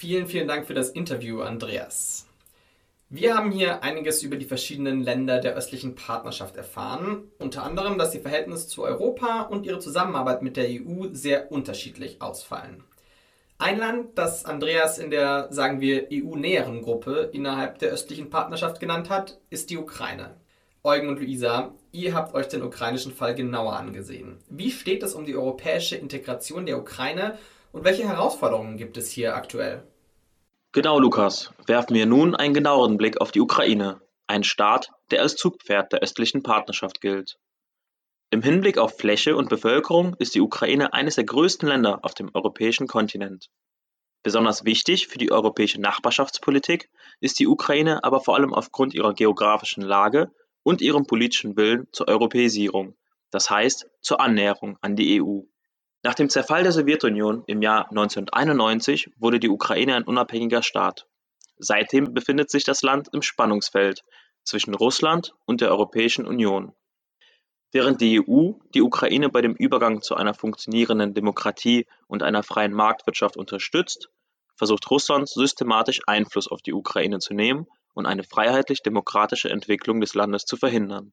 Vielen, 0.00 0.26
vielen 0.26 0.48
Dank 0.48 0.66
für 0.66 0.74
das 0.74 0.90
Interview, 0.90 1.42
Andreas. 1.42 2.29
Wir 3.12 3.36
haben 3.36 3.50
hier 3.50 3.82
einiges 3.82 4.22
über 4.22 4.36
die 4.36 4.44
verschiedenen 4.44 5.02
Länder 5.02 5.40
der 5.40 5.56
östlichen 5.56 5.96
Partnerschaft 5.96 6.56
erfahren, 6.56 7.24
unter 7.40 7.64
anderem, 7.64 7.98
dass 7.98 8.12
die 8.12 8.20
Verhältnisse 8.20 8.68
zu 8.68 8.84
Europa 8.84 9.42
und 9.42 9.66
ihre 9.66 9.80
Zusammenarbeit 9.80 10.42
mit 10.42 10.56
der 10.56 10.68
EU 10.68 11.08
sehr 11.10 11.50
unterschiedlich 11.50 12.22
ausfallen. 12.22 12.84
Ein 13.58 13.78
Land, 13.78 14.16
das 14.16 14.44
Andreas 14.44 14.98
in 14.98 15.10
der, 15.10 15.48
sagen 15.50 15.80
wir, 15.80 16.06
EU-näheren 16.12 16.82
Gruppe 16.82 17.30
innerhalb 17.32 17.80
der 17.80 17.90
östlichen 17.90 18.30
Partnerschaft 18.30 18.78
genannt 18.78 19.10
hat, 19.10 19.40
ist 19.50 19.70
die 19.70 19.76
Ukraine. 19.76 20.36
Eugen 20.84 21.08
und 21.08 21.18
Luisa, 21.18 21.74
ihr 21.90 22.14
habt 22.14 22.32
euch 22.36 22.46
den 22.46 22.62
ukrainischen 22.62 23.12
Fall 23.12 23.34
genauer 23.34 23.74
angesehen. 23.76 24.38
Wie 24.48 24.70
steht 24.70 25.02
es 25.02 25.14
um 25.14 25.24
die 25.24 25.34
europäische 25.34 25.96
Integration 25.96 26.64
der 26.64 26.78
Ukraine 26.78 27.36
und 27.72 27.82
welche 27.82 28.08
Herausforderungen 28.08 28.76
gibt 28.76 28.96
es 28.96 29.10
hier 29.10 29.34
aktuell? 29.34 29.82
Genau, 30.72 31.00
Lukas. 31.00 31.52
Werfen 31.66 31.96
wir 31.96 32.06
nun 32.06 32.36
einen 32.36 32.54
genaueren 32.54 32.96
Blick 32.96 33.20
auf 33.20 33.32
die 33.32 33.40
Ukraine, 33.40 34.00
ein 34.28 34.44
Staat, 34.44 34.92
der 35.10 35.20
als 35.20 35.34
Zugpferd 35.34 35.92
der 35.92 35.98
östlichen 35.98 36.44
Partnerschaft 36.44 37.00
gilt. 37.00 37.40
Im 38.30 38.40
Hinblick 38.40 38.78
auf 38.78 38.96
Fläche 38.96 39.34
und 39.34 39.48
Bevölkerung 39.48 40.14
ist 40.20 40.36
die 40.36 40.40
Ukraine 40.40 40.92
eines 40.92 41.16
der 41.16 41.24
größten 41.24 41.68
Länder 41.68 42.04
auf 42.04 42.14
dem 42.14 42.30
europäischen 42.32 42.86
Kontinent. 42.86 43.50
Besonders 44.22 44.64
wichtig 44.64 45.08
für 45.08 45.18
die 45.18 45.32
europäische 45.32 45.80
Nachbarschaftspolitik 45.80 46.88
ist 47.18 47.40
die 47.40 47.48
Ukraine 47.48 48.04
aber 48.04 48.20
vor 48.20 48.36
allem 48.36 48.54
aufgrund 48.54 48.94
ihrer 48.94 49.12
geografischen 49.12 49.82
Lage 49.82 50.30
und 50.62 50.82
ihrem 50.82 51.04
politischen 51.04 51.56
Willen 51.56 51.88
zur 51.90 52.06
Europäisierung, 52.06 52.94
das 53.32 53.50
heißt 53.50 53.90
zur 54.02 54.20
Annäherung 54.20 54.78
an 54.82 54.94
die 54.94 55.20
EU. 55.20 55.40
Nach 56.02 56.14
dem 56.14 56.30
Zerfall 56.30 56.62
der 56.62 56.72
Sowjetunion 56.72 57.44
im 57.46 57.60
Jahr 57.60 57.90
1991 57.90 59.10
wurde 59.18 59.38
die 59.38 59.50
Ukraine 59.50 59.96
ein 59.96 60.04
unabhängiger 60.04 60.62
Staat. 60.62 61.06
Seitdem 61.58 62.14
befindet 62.14 62.50
sich 62.50 62.64
das 62.64 62.80
Land 62.80 63.08
im 63.12 63.20
Spannungsfeld 63.20 64.02
zwischen 64.42 64.74
Russland 64.74 65.34
und 65.44 65.60
der 65.60 65.70
Europäischen 65.70 66.26
Union. 66.26 66.72
Während 67.70 68.00
die 68.00 68.18
EU 68.18 68.52
die 68.74 68.80
Ukraine 68.80 69.28
bei 69.28 69.42
dem 69.42 69.54
Übergang 69.54 70.00
zu 70.00 70.16
einer 70.16 70.32
funktionierenden 70.32 71.12
Demokratie 71.12 71.86
und 72.08 72.22
einer 72.22 72.42
freien 72.42 72.72
Marktwirtschaft 72.72 73.36
unterstützt, 73.36 74.08
versucht 74.56 74.90
Russland 74.90 75.28
systematisch 75.28 76.00
Einfluss 76.06 76.48
auf 76.48 76.62
die 76.62 76.72
Ukraine 76.72 77.18
zu 77.18 77.34
nehmen 77.34 77.66
und 77.92 78.06
eine 78.06 78.24
freiheitlich-demokratische 78.24 79.50
Entwicklung 79.50 80.00
des 80.00 80.14
Landes 80.14 80.46
zu 80.46 80.56
verhindern. 80.56 81.12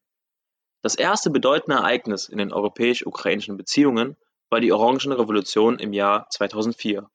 Das 0.82 0.96
erste 0.96 1.30
bedeutende 1.30 1.78
Ereignis 1.78 2.30
in 2.30 2.38
den 2.38 2.54
europäisch-ukrainischen 2.54 3.58
Beziehungen 3.58 4.16
war 4.50 4.62
die 4.62 4.72
Orangenrevolution 4.72 5.78
im 5.80 5.94
Jahr 5.94 6.30
2004. 6.30 7.10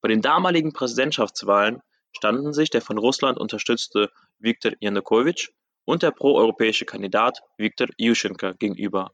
Bei 0.00 0.08
den 0.08 0.22
damaligen 0.22 0.72
Präsidentschaftswahlen 0.72 1.82
standen 2.12 2.52
sich 2.52 2.70
der 2.70 2.80
von 2.80 2.98
Russland 2.98 3.38
unterstützte 3.38 4.10
Viktor 4.38 4.72
Janukowitsch 4.80 5.50
und 5.84 6.02
der 6.02 6.10
proeuropäische 6.10 6.86
Kandidat 6.86 7.42
Viktor 7.58 7.88
Juschenka 7.98 8.52
gegenüber. 8.52 9.12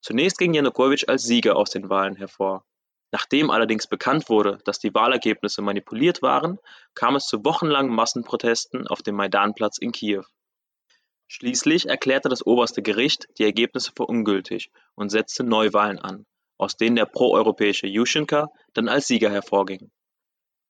Zunächst 0.00 0.38
ging 0.38 0.54
Janukowitsch 0.54 1.08
als 1.08 1.24
Sieger 1.24 1.56
aus 1.56 1.70
den 1.70 1.90
Wahlen 1.90 2.16
hervor. 2.16 2.64
Nachdem 3.10 3.50
allerdings 3.50 3.86
bekannt 3.86 4.28
wurde, 4.28 4.58
dass 4.64 4.78
die 4.78 4.94
Wahlergebnisse 4.94 5.62
manipuliert 5.62 6.22
waren, 6.22 6.58
kam 6.94 7.14
es 7.16 7.26
zu 7.26 7.44
wochenlangen 7.44 7.94
Massenprotesten 7.94 8.88
auf 8.88 9.02
dem 9.02 9.14
Maidanplatz 9.16 9.78
in 9.78 9.92
Kiew. 9.92 10.24
Schließlich 11.26 11.86
erklärte 11.86 12.28
das 12.28 12.44
oberste 12.44 12.82
Gericht 12.82 13.28
die 13.38 13.44
Ergebnisse 13.44 13.92
für 13.94 14.06
ungültig 14.06 14.70
und 14.94 15.10
setzte 15.10 15.44
Neuwahlen 15.44 15.98
an 15.98 16.26
aus 16.58 16.76
denen 16.76 16.96
der 16.96 17.06
proeuropäische 17.06 17.86
Juschenka 17.86 18.48
dann 18.72 18.88
als 18.88 19.06
Sieger 19.06 19.30
hervorging. 19.30 19.90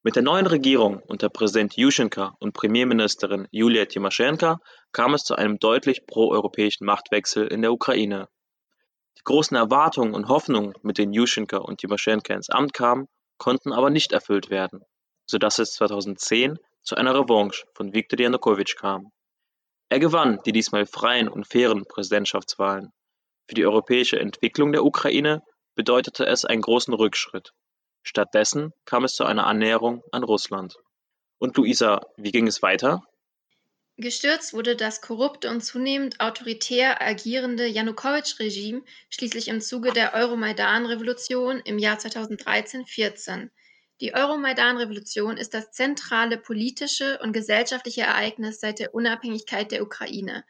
Mit 0.03 0.17
der 0.17 0.23
neuen 0.23 0.47
Regierung 0.47 1.01
unter 1.09 1.31
Präsident 1.31 1.77
Juschenka 1.77 2.37
und 2.39 2.53
Premierministerin 2.53 3.49
Julia 3.51 3.87
Timoschenka 3.87 4.59
kam 4.93 5.15
es 5.15 5.23
zu 5.23 5.35
einem 5.35 5.59
deutlich 5.59 6.07
proeuropäischen 6.07 6.85
Machtwechsel 6.85 7.47
in 7.47 7.63
der 7.63 7.73
Ukraine. 7.73 8.29
Die 9.17 9.25
großen 9.25 9.57
Erwartungen 9.57 10.13
und 10.13 10.29
Hoffnungen, 10.29 10.75
mit 10.83 10.99
denen 10.99 11.15
Juschenka 11.15 11.57
und 11.57 11.81
Timoschenka 11.81 12.35
ins 12.35 12.51
Amt 12.51 12.75
kamen, 12.75 13.07
konnten 13.39 13.73
aber 13.73 13.89
nicht 13.89 14.13
erfüllt 14.13 14.51
werden, 14.51 14.83
sodass 15.25 15.59
es 15.59 15.73
2010 15.73 16.59
zu 16.83 16.97
einer 16.97 17.15
Revanche 17.15 17.65
von 17.75 17.95
Viktor 17.95 18.21
Janukowitsch 18.21 18.77
kam. 18.77 19.11
Er 19.89 20.01
gewann 20.01 20.39
die 20.45 20.53
diesmal 20.53 20.85
freien 20.85 21.29
und 21.29 21.47
fairen 21.47 21.87
Präsidentschaftswahlen. 21.87 22.93
Für 23.49 23.55
die 23.55 23.65
europäische 23.65 24.19
Entwicklung 24.19 24.73
der 24.73 24.85
Ukraine 24.85 25.43
bedeutete 25.75 26.27
es 26.27 26.45
einen 26.45 26.63
großen 26.63 26.95
Rückschritt. 26.95 27.53
Stattdessen 28.03 28.73
kam 28.85 29.05
es 29.05 29.15
zu 29.15 29.25
einer 29.25 29.47
Annäherung 29.47 30.03
an 30.13 30.23
Russland. 30.23 30.77
Und 31.39 31.57
Luisa, 31.57 32.01
wie 32.17 32.33
ging 32.33 32.47
es 32.47 32.63
weiter? 32.63 33.03
Gestürzt 33.97 34.55
wurde 34.55 34.75
das 34.75 35.01
korrupte 35.01 35.51
und 35.51 35.61
zunehmend 35.61 36.19
autoritär 36.19 37.01
agierende 37.01 37.67
Janukowitsch-Regime 37.67 38.83
schließlich 39.09 39.47
im 39.49 39.61
Zuge 39.61 39.93
der 39.93 40.15
Euromaidan-Revolution 40.15 41.61
im 41.61 41.79
Jahr 41.79 41.99
2013-14. 41.99 43.51
Die 44.01 44.13
Euromaidan-Revolution 44.13 45.37
ist 45.37 45.55
das 45.55 45.71
zentrale 45.71 46.39
politische 46.39 47.21
und 47.23 47.33
gesellschaftliche 47.33 48.03
Ereignis 48.03 48.59
seit 48.59 48.81
der 48.81 48.95
Unabhängigkeit 48.95 49.71
der 49.71 49.83
Ukraine. 49.83 50.45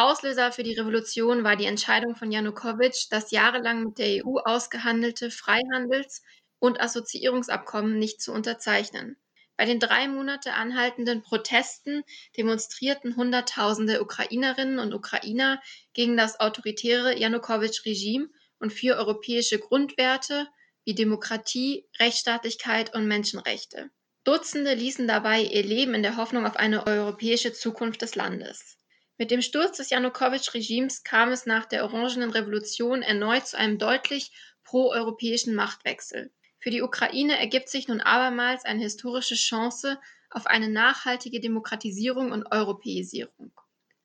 Auslöser 0.00 0.50
für 0.50 0.62
die 0.62 0.72
Revolution 0.72 1.44
war 1.44 1.56
die 1.56 1.66
Entscheidung 1.66 2.16
von 2.16 2.32
Janukowitsch, 2.32 3.08
das 3.10 3.32
jahrelang 3.32 3.84
mit 3.84 3.98
der 3.98 4.24
EU 4.24 4.38
ausgehandelte 4.38 5.30
Freihandels- 5.30 6.22
und 6.58 6.80
Assoziierungsabkommen 6.80 7.98
nicht 7.98 8.22
zu 8.22 8.32
unterzeichnen. 8.32 9.18
Bei 9.58 9.66
den 9.66 9.78
drei 9.78 10.08
Monate 10.08 10.54
anhaltenden 10.54 11.20
Protesten 11.20 12.02
demonstrierten 12.34 13.14
Hunderttausende 13.14 14.00
Ukrainerinnen 14.00 14.78
und 14.78 14.94
Ukrainer 14.94 15.60
gegen 15.92 16.16
das 16.16 16.40
autoritäre 16.40 17.18
Janukowitsch-Regime 17.18 18.30
und 18.58 18.72
für 18.72 18.96
europäische 18.96 19.58
Grundwerte 19.58 20.48
wie 20.86 20.94
Demokratie, 20.94 21.86
Rechtsstaatlichkeit 21.98 22.94
und 22.94 23.06
Menschenrechte. 23.06 23.90
Dutzende 24.24 24.72
ließen 24.72 25.06
dabei 25.06 25.42
ihr 25.42 25.62
Leben 25.62 25.92
in 25.92 26.02
der 26.02 26.16
Hoffnung 26.16 26.46
auf 26.46 26.56
eine 26.56 26.86
europäische 26.86 27.52
Zukunft 27.52 28.00
des 28.00 28.14
Landes. 28.14 28.79
Mit 29.20 29.30
dem 29.30 29.42
Sturz 29.42 29.76
des 29.76 29.90
Janukowitsch-Regimes 29.90 31.04
kam 31.04 31.30
es 31.30 31.44
nach 31.44 31.66
der 31.66 31.84
Orangenen 31.84 32.30
Revolution 32.30 33.02
erneut 33.02 33.46
zu 33.46 33.58
einem 33.58 33.76
deutlich 33.76 34.32
proeuropäischen 34.64 35.54
Machtwechsel. 35.54 36.32
Für 36.58 36.70
die 36.70 36.80
Ukraine 36.80 37.38
ergibt 37.38 37.68
sich 37.68 37.86
nun 37.86 38.00
abermals 38.00 38.64
eine 38.64 38.80
historische 38.80 39.34
Chance 39.34 40.00
auf 40.30 40.46
eine 40.46 40.70
nachhaltige 40.70 41.38
Demokratisierung 41.38 42.32
und 42.32 42.50
Europäisierung. 42.50 43.52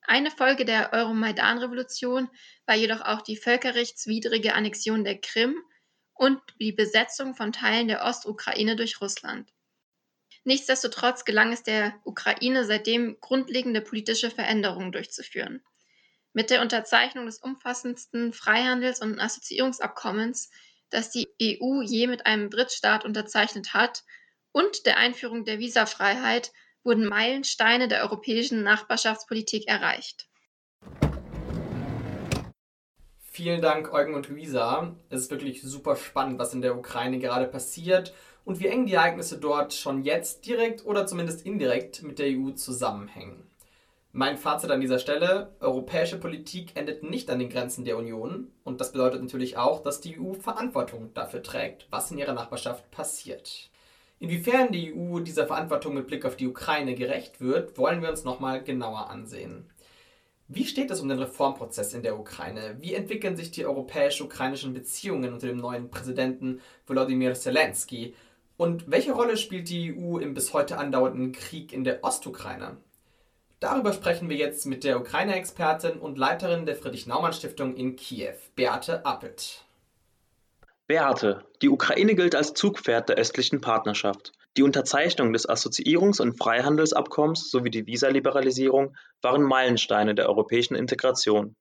Eine 0.02 0.32
Folge 0.32 0.66
der 0.66 0.92
Euromaidan-Revolution 0.92 2.30
war 2.66 2.76
jedoch 2.76 3.00
auch 3.00 3.22
die 3.22 3.38
völkerrechtswidrige 3.38 4.54
Annexion 4.54 5.06
der 5.06 5.22
Krim 5.22 5.56
und 6.14 6.42
die 6.60 6.74
Besetzung 6.74 7.36
von 7.36 7.54
Teilen 7.54 7.88
der 7.88 8.04
Ostukraine 8.04 8.76
durch 8.76 9.00
Russland. 9.00 9.50
Nichtsdestotrotz 10.48 11.26
gelang 11.26 11.52
es 11.52 11.64
der 11.64 11.96
Ukraine 12.04 12.66
seitdem, 12.66 13.18
grundlegende 13.20 13.82
politische 13.82 14.30
Veränderungen 14.30 14.92
durchzuführen. 14.92 15.64
Mit 16.34 16.52
der 16.52 16.62
Unterzeichnung 16.62 17.26
des 17.26 17.40
umfassendsten 17.40 18.32
Freihandels- 18.32 19.02
und 19.02 19.20
Assoziierungsabkommens, 19.20 20.52
das 20.92 21.10
die 21.10 21.28
EU 21.42 21.82
je 21.82 22.06
mit 22.06 22.28
einem 22.28 22.52
Drittstaat 22.52 23.06
unterzeichnet 23.06 23.74
hat, 23.74 24.04
und 24.52 24.86
der 24.86 24.98
Einführung 24.98 25.46
der 25.46 25.58
Visafreiheit 25.58 26.52
wurden 26.84 27.08
Meilensteine 27.08 27.88
der 27.88 28.04
europäischen 28.04 28.62
Nachbarschaftspolitik 28.62 29.68
erreicht. 29.68 30.28
Vielen 33.18 33.62
Dank, 33.64 33.92
Eugen 33.92 34.14
und 34.14 34.30
Luisa. 34.30 34.96
Es 35.10 35.22
ist 35.22 35.32
wirklich 35.32 35.64
super 35.64 35.96
spannend, 35.96 36.38
was 36.38 36.54
in 36.54 36.62
der 36.62 36.78
Ukraine 36.78 37.18
gerade 37.18 37.48
passiert 37.48 38.14
und 38.46 38.60
wie 38.60 38.68
eng 38.68 38.86
die 38.86 38.94
Ereignisse 38.94 39.40
dort 39.40 39.74
schon 39.74 40.04
jetzt 40.04 40.46
direkt 40.46 40.86
oder 40.86 41.06
zumindest 41.06 41.46
indirekt 41.46 42.04
mit 42.04 42.20
der 42.20 42.28
EU 42.28 42.52
zusammenhängen. 42.52 43.50
Mein 44.12 44.38
Fazit 44.38 44.72
an 44.72 44.80
dieser 44.80 45.00
Stelle, 45.00 45.52
europäische 45.60 46.18
Politik 46.18 46.72
endet 46.76 47.04
nicht 47.04 47.30
an 47.30 47.40
den 47.40 47.50
Grenzen 47.50 47.84
der 47.84 47.98
Union 47.98 48.50
und 48.64 48.80
das 48.80 48.94
bedeutet 48.94 49.22
natürlich 49.22 49.58
auch, 49.58 49.84
dass 49.84 50.00
die 50.00 50.18
EU 50.18 50.34
Verantwortung 50.34 51.14
dafür 51.14 51.44
trägt, 51.44 51.88
was 51.90 52.12
in 52.12 52.18
ihrer 52.18 52.32
Nachbarschaft 52.32 52.90
passiert. 52.92 53.70
Inwiefern 54.20 54.72
die 54.72 54.94
EU 54.96 55.20
dieser 55.20 55.48
Verantwortung 55.48 55.96
mit 55.96 56.08
Blick 56.08 56.24
auf 56.24 56.38
die 56.38 56.48
Ukraine 56.48 56.96
gerecht 56.96 57.42
wird, 57.42 57.78
wollen 57.78 58.02
wir 58.02 58.10
uns 58.10 58.24
nochmal 58.24 58.64
genauer 58.64 59.10
ansehen. 59.10 59.70
Wie 60.48 60.66
steht 60.66 60.92
es 60.92 61.02
um 61.02 61.10
den 61.10 61.20
Reformprozess 61.20 61.94
in 61.94 62.04
der 62.04 62.18
Ukraine? 62.20 62.78
Wie 62.80 62.94
entwickeln 62.94 63.36
sich 63.36 63.52
die 63.52 63.66
europäisch-ukrainischen 63.66 64.74
Beziehungen 64.74 65.34
unter 65.34 65.48
dem 65.48 65.58
neuen 65.58 65.90
Präsidenten 65.90 66.62
Volodymyr 66.86 67.34
Zelensky? 67.34 68.14
Und 68.58 68.90
welche 68.90 69.12
Rolle 69.12 69.38
spielt 69.38 69.70
die 69.70 69.94
EU 69.94 70.18
im 70.18 70.34
bis 70.34 70.54
heute 70.54 70.78
andauernden 70.78 71.32
Krieg 71.34 71.74
in 71.74 71.84
der 71.84 72.04
Ostukraine? 72.04 72.78
Darüber 73.60 73.94
sprechen 73.94 74.30
wir 74.30 74.38
jetzt 74.38 74.66
mit 74.66 74.84
der 74.84 75.00
Ukraine-Expertin 75.00 76.00
und 76.00 76.18
Leiterin 76.18 76.66
der 76.66 76.76
Friedrich-Naumann-Stiftung 76.76 77.76
in 77.76 77.96
Kiew, 77.96 78.36
Beate 78.56 79.06
Appelt. 79.06 79.66
Beate, 80.88 81.44
die 81.62 81.70
Ukraine 81.70 82.16
gilt 82.16 82.36
als 82.36 82.54
Zugpferd 82.54 83.10
der 83.10 83.18
östlichen 83.18 83.60
Partnerschaft. 83.60 84.34
Die 84.56 84.64
Unterzeichnung 84.64 85.34
des 85.34 85.50
Assoziierungs- 85.50 86.22
und 86.22 86.38
Freihandelsabkommens 86.38 87.50
sowie 87.50 87.72
die 87.72 87.88
Visaliberalisierung 87.88 88.96
waren 89.22 89.42
Meilensteine 89.42 90.16
der 90.16 90.30
europäischen 90.30 90.76
Integration. 90.76 91.56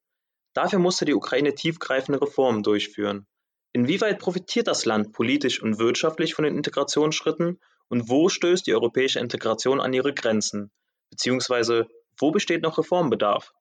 Dafür 0.52 0.78
musste 0.78 1.04
die 1.04 1.14
Ukraine 1.14 1.54
tiefgreifende 1.54 2.20
Reformen 2.20 2.62
durchführen. 2.62 3.26
Inwieweit 3.74 4.20
profitiert 4.20 4.68
das 4.68 4.84
Land 4.84 5.12
politisch 5.12 5.60
und 5.60 5.80
wirtschaftlich 5.80 6.34
von 6.34 6.44
den 6.44 6.56
Integrationsschritten 6.56 7.58
und 7.88 8.08
wo 8.08 8.28
stößt 8.28 8.64
die 8.66 8.72
europäische 8.72 9.18
Integration 9.18 9.80
an 9.80 9.92
ihre 9.92 10.14
Grenzen? 10.14 10.70
Beziehungsweise, 11.10 11.88
wo 12.16 12.30
besteht 12.30 12.62
noch 12.62 12.78
Reformbedarf? 12.78 13.52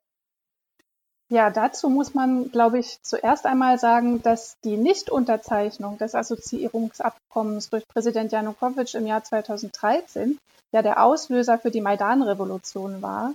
Ja, 1.29 1.49
dazu 1.49 1.89
muss 1.89 2.13
man, 2.13 2.51
glaube 2.51 2.77
ich, 2.77 3.01
zuerst 3.01 3.47
einmal 3.47 3.79
sagen, 3.79 4.21
dass 4.21 4.59
die 4.63 4.77
Nichtunterzeichnung 4.77 5.97
des 5.97 6.13
Assoziierungsabkommens 6.13 7.71
durch 7.71 7.87
Präsident 7.87 8.31
Janukowitsch 8.31 8.93
im 8.93 9.07
Jahr 9.07 9.23
2013 9.23 10.37
ja 10.71 10.83
der 10.83 11.03
Auslöser 11.03 11.57
für 11.57 11.71
die 11.71 11.81
Maidan-Revolution 11.81 13.01
war 13.01 13.33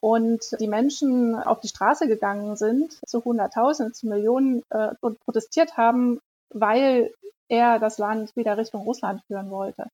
und 0.00 0.40
die 0.60 0.68
Menschen 0.68 1.34
auf 1.34 1.60
die 1.60 1.68
Straße 1.68 2.06
gegangen 2.06 2.56
sind, 2.56 2.98
zu 3.06 3.24
Hunderttausenden, 3.24 3.94
zu 3.94 4.06
Millionen 4.06 4.62
äh, 4.70 4.90
und 5.00 5.18
protestiert 5.20 5.76
haben, 5.76 6.20
weil 6.50 7.12
er 7.48 7.78
das 7.78 7.98
Land 7.98 8.34
wieder 8.36 8.56
Richtung 8.56 8.82
Russland 8.82 9.22
führen 9.26 9.50
wollte. 9.50 9.86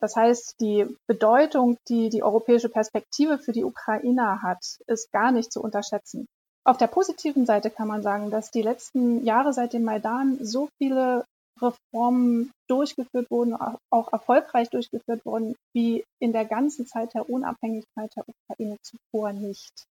Das 0.00 0.14
heißt, 0.14 0.60
die 0.60 0.86
Bedeutung, 1.06 1.78
die 1.88 2.10
die 2.10 2.22
europäische 2.22 2.68
Perspektive 2.68 3.38
für 3.38 3.52
die 3.52 3.64
Ukrainer 3.64 4.42
hat, 4.42 4.78
ist 4.86 5.10
gar 5.12 5.32
nicht 5.32 5.52
zu 5.52 5.62
unterschätzen. 5.62 6.26
Auf 6.64 6.76
der 6.76 6.88
positiven 6.88 7.46
Seite 7.46 7.70
kann 7.70 7.88
man 7.88 8.02
sagen, 8.02 8.30
dass 8.30 8.50
die 8.50 8.62
letzten 8.62 9.24
Jahre 9.24 9.52
seit 9.52 9.72
dem 9.72 9.84
Maidan 9.84 10.38
so 10.40 10.68
viele 10.78 11.24
Reformen 11.60 12.50
durchgeführt 12.68 13.30
wurden, 13.30 13.54
auch 13.90 14.12
erfolgreich 14.12 14.70
durchgeführt 14.70 15.24
wurden, 15.24 15.54
wie 15.72 16.04
in 16.20 16.32
der 16.32 16.44
ganzen 16.44 16.86
Zeit 16.86 17.14
der 17.14 17.28
Unabhängigkeit 17.28 18.10
der 18.16 18.24
Ukraine 18.28 18.76
zuvor 18.82 19.32
nicht. 19.32 19.86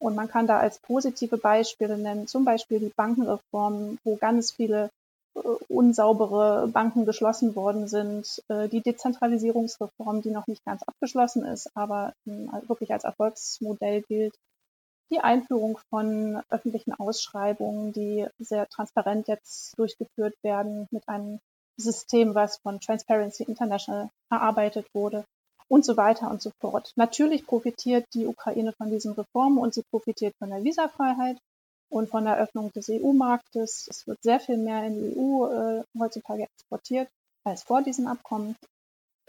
Und 0.00 0.14
man 0.14 0.28
kann 0.28 0.46
da 0.46 0.58
als 0.58 0.78
positive 0.78 1.38
Beispiele 1.38 1.98
nennen, 1.98 2.28
zum 2.28 2.44
Beispiel 2.44 2.78
die 2.78 2.92
Bankenreform, 2.94 3.98
wo 4.04 4.16
ganz 4.16 4.52
viele 4.52 4.90
unsaubere 5.68 6.68
Banken 6.68 7.04
geschlossen 7.04 7.54
worden 7.54 7.88
sind, 7.88 8.42
äh, 8.48 8.68
die 8.68 8.80
Dezentralisierungsreform, 8.80 10.22
die 10.22 10.30
noch 10.30 10.46
nicht 10.46 10.64
ganz 10.64 10.82
abgeschlossen 10.82 11.44
ist, 11.44 11.70
aber 11.76 12.12
ähm, 12.26 12.50
wirklich 12.66 12.92
als 12.92 13.04
Erfolgsmodell 13.04 14.02
gilt, 14.02 14.34
die 15.10 15.20
Einführung 15.20 15.78
von 15.90 16.42
öffentlichen 16.50 16.92
Ausschreibungen, 16.92 17.92
die 17.92 18.26
sehr 18.38 18.68
transparent 18.68 19.28
jetzt 19.28 19.78
durchgeführt 19.78 20.34
werden 20.42 20.86
mit 20.90 21.08
einem 21.08 21.40
System, 21.76 22.34
was 22.34 22.58
von 22.58 22.80
Transparency 22.80 23.44
International 23.44 24.10
erarbeitet 24.30 24.86
wurde 24.92 25.24
und 25.68 25.84
so 25.84 25.96
weiter 25.96 26.30
und 26.30 26.42
so 26.42 26.50
fort. 26.60 26.92
Natürlich 26.96 27.46
profitiert 27.46 28.06
die 28.14 28.26
Ukraine 28.26 28.72
von 28.72 28.90
diesen 28.90 29.12
Reformen 29.12 29.58
und 29.58 29.74
sie 29.74 29.82
profitiert 29.90 30.34
von 30.38 30.50
der 30.50 30.64
Visafreiheit 30.64 31.38
und 31.90 32.08
von 32.08 32.24
der 32.24 32.38
Öffnung 32.38 32.72
des 32.72 32.88
EU-Marktes. 32.88 33.86
Es 33.88 34.06
wird 34.06 34.22
sehr 34.22 34.40
viel 34.40 34.56
mehr 34.56 34.84
in 34.84 34.94
die 34.98 35.18
EU 35.18 35.46
äh, 35.46 35.84
heutzutage 35.98 36.44
exportiert 36.44 37.08
als 37.44 37.62
vor 37.62 37.82
diesem 37.82 38.08
Abkommen 38.08 38.56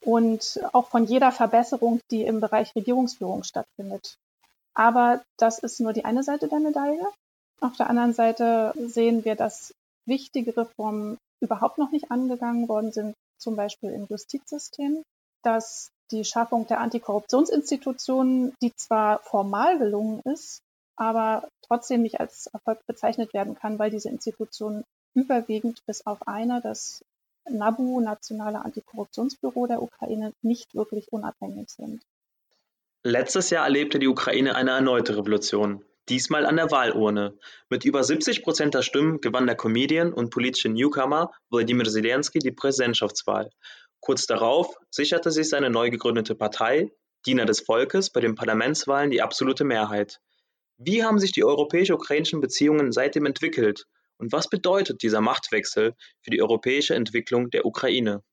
und 0.03 0.59
auch 0.73 0.87
von 0.87 1.05
jeder 1.05 1.31
Verbesserung, 1.31 1.99
die 2.09 2.23
im 2.23 2.39
Bereich 2.39 2.73
Regierungsführung 2.75 3.43
stattfindet. 3.43 4.17
Aber 4.79 5.21
das 5.35 5.59
ist 5.59 5.81
nur 5.81 5.91
die 5.91 6.05
eine 6.05 6.23
Seite 6.23 6.47
der 6.47 6.61
Medaille. 6.61 7.05
Auf 7.59 7.75
der 7.75 7.89
anderen 7.89 8.13
Seite 8.13 8.73
sehen 8.77 9.25
wir, 9.25 9.35
dass 9.35 9.73
wichtige 10.05 10.55
Reformen 10.55 11.17
überhaupt 11.41 11.77
noch 11.77 11.91
nicht 11.91 12.11
angegangen 12.11 12.69
worden 12.69 12.93
sind, 12.93 13.13
zum 13.37 13.57
Beispiel 13.57 13.89
im 13.89 14.07
Justizsystem, 14.09 15.03
dass 15.43 15.89
die 16.11 16.23
Schaffung 16.23 16.65
der 16.67 16.79
Antikorruptionsinstitutionen, 16.79 18.53
die 18.61 18.73
zwar 18.73 19.19
formal 19.19 19.77
gelungen 19.79 20.21
ist, 20.21 20.61
aber 20.95 21.49
trotzdem 21.67 22.01
nicht 22.01 22.21
als 22.21 22.47
Erfolg 22.47 22.79
bezeichnet 22.87 23.33
werden 23.33 23.55
kann, 23.55 23.79
weil 23.79 23.91
diese 23.91 24.07
Institutionen 24.07 24.85
überwiegend 25.13 25.85
bis 25.87 26.07
auf 26.07 26.25
eine, 26.25 26.61
das 26.61 27.03
NABU, 27.49 27.99
Nationale 27.99 28.63
Antikorruptionsbüro 28.63 29.67
der 29.67 29.81
Ukraine, 29.81 30.31
nicht 30.41 30.73
wirklich 30.73 31.11
unabhängig 31.11 31.69
sind. 31.69 32.01
Letztes 33.05 33.49
Jahr 33.49 33.63
erlebte 33.63 33.97
die 33.97 34.09
Ukraine 34.09 34.55
eine 34.57 34.71
erneute 34.71 35.15
Revolution, 35.15 35.85
diesmal 36.09 36.45
an 36.45 36.57
der 36.57 36.69
Wahlurne. 36.69 37.39
Mit 37.69 37.85
über 37.85 38.03
70 38.03 38.43
Prozent 38.43 38.73
der 38.73 38.81
Stimmen 38.81 39.21
gewann 39.21 39.47
der 39.47 39.55
Comedian 39.55 40.11
und 40.11 40.31
politische 40.31 40.67
Newcomer 40.67 41.31
Wladimir 41.49 41.85
Zelensky 41.85 42.39
die 42.39 42.51
Präsidentschaftswahl. 42.51 43.51
Kurz 44.01 44.25
darauf 44.25 44.75
sicherte 44.91 45.31
sich 45.31 45.47
seine 45.47 45.69
neu 45.69 45.89
gegründete 45.89 46.35
Partei, 46.35 46.91
Diener 47.25 47.45
des 47.45 47.61
Volkes, 47.61 48.09
bei 48.09 48.19
den 48.19 48.35
Parlamentswahlen 48.35 49.11
die 49.11 49.21
absolute 49.21 49.63
Mehrheit. 49.63 50.19
Wie 50.77 51.01
haben 51.01 51.19
sich 51.19 51.31
die 51.31 51.45
europäisch-ukrainischen 51.45 52.41
Beziehungen 52.41 52.91
seitdem 52.91 53.25
entwickelt 53.25 53.85
und 54.17 54.33
was 54.33 54.49
bedeutet 54.49 55.03
dieser 55.03 55.21
Machtwechsel 55.21 55.93
für 56.21 56.31
die 56.31 56.41
europäische 56.41 56.95
Entwicklung 56.95 57.49
der 57.49 57.65
Ukraine? 57.65 58.23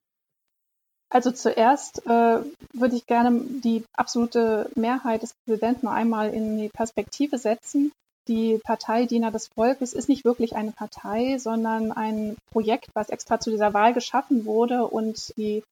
Also 1.09 1.31
zuerst 1.31 2.05
äh, 2.07 2.41
würde 2.73 2.97
ich 2.97 3.07
gerne 3.07 3.41
die 3.41 3.85
absolute 3.95 4.69
Mehrheit 4.75 5.23
des 5.23 5.35
Präsidenten 5.45 5.87
einmal 5.87 6.35
in 6.35 6.59
die 6.59 6.69
Perspektive 6.69 7.39
setzen. 7.39 7.93
Die 8.29 8.59
Partei 8.65 9.07
Diener 9.07 9.31
des 9.31 9.47
Volkes 9.47 9.93
ist 9.93 10.09
nicht 10.09 10.25
wirklich 10.25 10.57
eine 10.57 10.73
Partei, 10.73 11.39
sondern 11.39 11.93
ein 11.93 12.37
Projekt, 12.51 12.89
was 12.95 13.09
extra 13.09 13.39
zu 13.39 13.51
dieser 13.51 13.73
Wahl 13.73 13.95
geschaffen 13.95 14.47
wurde 14.47 14.87
und 14.89 15.33
die 15.37 15.63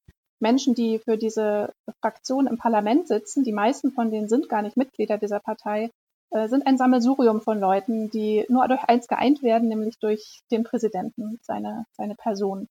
Menschen, 0.41 0.75
die 0.75 1.01
für 1.01 1.17
diese 1.17 1.73
Fraktion 2.01 2.47
im 2.47 2.59
Parlament 2.59 3.09
sitzen, 3.09 3.45
die 3.45 3.53
meisten 3.53 3.91
von 3.91 4.11
denen 4.11 4.29
sind 4.29 4.49
gar 4.49 4.63
nicht 4.63 4.77
Mitglieder 4.77 5.19
dieser 5.19 5.41
Partei, 5.41 5.91
äh, 6.31 6.49
sind 6.49 6.67
ein 6.67 6.79
Sammelsurium 6.79 7.41
von 7.41 7.59
Leuten, 7.59 8.11
die 8.11 8.45
nur 8.49 8.69
durch 8.69 8.85
eins 8.85 9.09
geeint 9.09 9.43
werden, 9.43 9.69
nämlich 9.69 9.99
durch 9.99 10.43
den 10.53 10.63
Präsidenten, 10.63 11.41
seine, 11.43 11.87
seine 11.97 12.15
Person. 12.15 12.69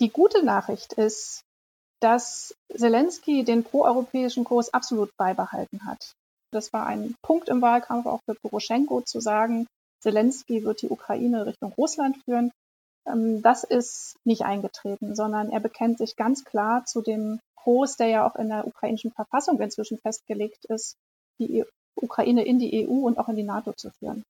Die 0.00 0.10
gute 0.10 0.44
Nachricht 0.44 0.94
ist, 0.94 1.44
dass 2.02 2.54
Zelensky 2.74 3.44
den 3.44 3.62
proeuropäischen 3.62 4.44
Kurs 4.44 4.74
absolut 4.74 5.16
beibehalten 5.16 5.86
hat. 5.86 6.14
Das 6.50 6.72
war 6.72 6.86
ein 6.86 7.14
Punkt 7.22 7.48
im 7.48 7.62
Wahlkampf 7.62 8.06
auch 8.06 8.20
für 8.24 8.34
Poroschenko 8.34 9.02
zu 9.02 9.20
sagen, 9.20 9.66
Zelensky 10.02 10.64
wird 10.64 10.82
die 10.82 10.88
Ukraine 10.88 11.46
Richtung 11.46 11.72
Russland 11.72 12.16
führen. 12.24 12.50
Ähm, 13.06 13.40
das 13.42 13.62
ist 13.64 14.16
nicht 14.24 14.42
eingetreten, 14.42 15.14
sondern 15.14 15.50
er 15.50 15.60
bekennt 15.60 15.98
sich 15.98 16.16
ganz 16.16 16.44
klar 16.44 16.84
zu 16.84 17.02
dem 17.02 17.38
Kurs, 17.54 17.96
der 17.96 18.08
ja 18.08 18.26
auch 18.26 18.34
in 18.34 18.48
der 18.48 18.66
ukrainischen 18.66 19.12
Verfassung 19.12 19.60
inzwischen 19.60 19.98
festgelegt 19.98 20.64
ist, 20.64 20.96
die 21.38 21.64
Ukraine 21.94 22.44
in 22.44 22.58
die 22.58 22.86
EU 22.86 23.06
und 23.06 23.18
auch 23.18 23.28
in 23.28 23.36
die 23.36 23.44
NATO 23.44 23.72
zu 23.72 23.90
führen. 23.90 24.24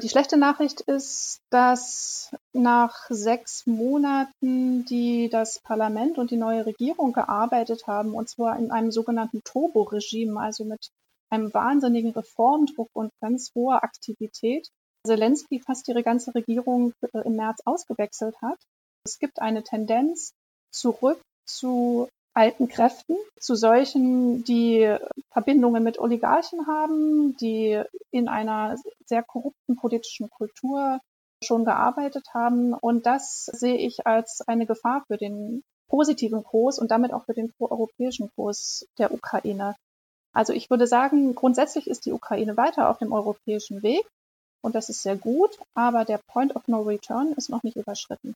Die 0.00 0.08
schlechte 0.08 0.36
Nachricht 0.36 0.80
ist, 0.82 1.40
dass 1.50 2.30
nach 2.52 3.08
sechs 3.10 3.66
Monaten, 3.66 4.84
die 4.84 5.28
das 5.28 5.58
Parlament 5.58 6.18
und 6.18 6.30
die 6.30 6.36
neue 6.36 6.66
Regierung 6.66 7.12
gearbeitet 7.12 7.88
haben, 7.88 8.14
und 8.14 8.28
zwar 8.28 8.56
in 8.58 8.70
einem 8.70 8.92
sogenannten 8.92 9.42
Turbo-Regime, 9.42 10.38
also 10.38 10.64
mit 10.64 10.90
einem 11.30 11.52
wahnsinnigen 11.52 12.12
Reformdruck 12.12 12.90
und 12.92 13.10
ganz 13.20 13.50
hoher 13.56 13.82
Aktivität, 13.82 14.68
Zelensky 15.04 15.60
fast 15.60 15.88
ihre 15.88 16.04
ganze 16.04 16.32
Regierung 16.32 16.92
im 17.12 17.34
März 17.34 17.60
ausgewechselt 17.64 18.36
hat. 18.40 18.58
Es 19.04 19.18
gibt 19.18 19.40
eine 19.40 19.64
Tendenz 19.64 20.32
zurück 20.70 21.20
zu 21.44 22.08
alten 22.38 22.68
Kräften 22.68 23.16
zu 23.40 23.56
solchen, 23.56 24.44
die 24.44 24.96
Verbindungen 25.32 25.82
mit 25.82 25.98
Oligarchen 25.98 26.68
haben, 26.68 27.36
die 27.38 27.82
in 28.12 28.28
einer 28.28 28.76
sehr 29.06 29.24
korrupten 29.24 29.74
politischen 29.74 30.30
Kultur 30.30 31.00
schon 31.42 31.64
gearbeitet 31.64 32.28
haben. 32.32 32.74
Und 32.74 33.06
das 33.06 33.46
sehe 33.46 33.76
ich 33.76 34.06
als 34.06 34.40
eine 34.46 34.66
Gefahr 34.66 35.02
für 35.08 35.16
den 35.16 35.64
positiven 35.88 36.44
Kurs 36.44 36.78
und 36.78 36.92
damit 36.92 37.12
auch 37.12 37.24
für 37.24 37.34
den 37.34 37.52
proeuropäischen 37.58 38.30
Kurs 38.36 38.86
der 38.98 39.12
Ukraine. 39.12 39.74
Also 40.32 40.52
ich 40.52 40.70
würde 40.70 40.86
sagen, 40.86 41.34
grundsätzlich 41.34 41.88
ist 41.88 42.06
die 42.06 42.12
Ukraine 42.12 42.56
weiter 42.56 42.88
auf 42.88 42.98
dem 42.98 43.12
europäischen 43.12 43.82
Weg 43.82 44.06
und 44.62 44.76
das 44.76 44.90
ist 44.90 45.02
sehr 45.02 45.16
gut, 45.16 45.58
aber 45.74 46.04
der 46.04 46.20
Point 46.28 46.54
of 46.54 46.68
No 46.68 46.82
Return 46.82 47.32
ist 47.32 47.50
noch 47.50 47.64
nicht 47.64 47.76
überschritten. 47.76 48.34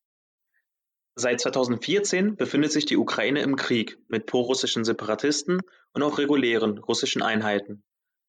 Seit 1.14 1.40
2014 1.40 2.36
befindet 2.36 2.72
sich 2.72 2.86
die 2.86 2.96
Ukraine 2.96 3.42
im 3.42 3.56
Krieg 3.56 3.98
mit 4.08 4.26
prorussischen 4.26 4.84
Separatisten 4.84 5.60
und 5.92 6.02
auch 6.02 6.16
regulären 6.16 6.78
russischen 6.78 7.20
Einheiten. 7.20 7.82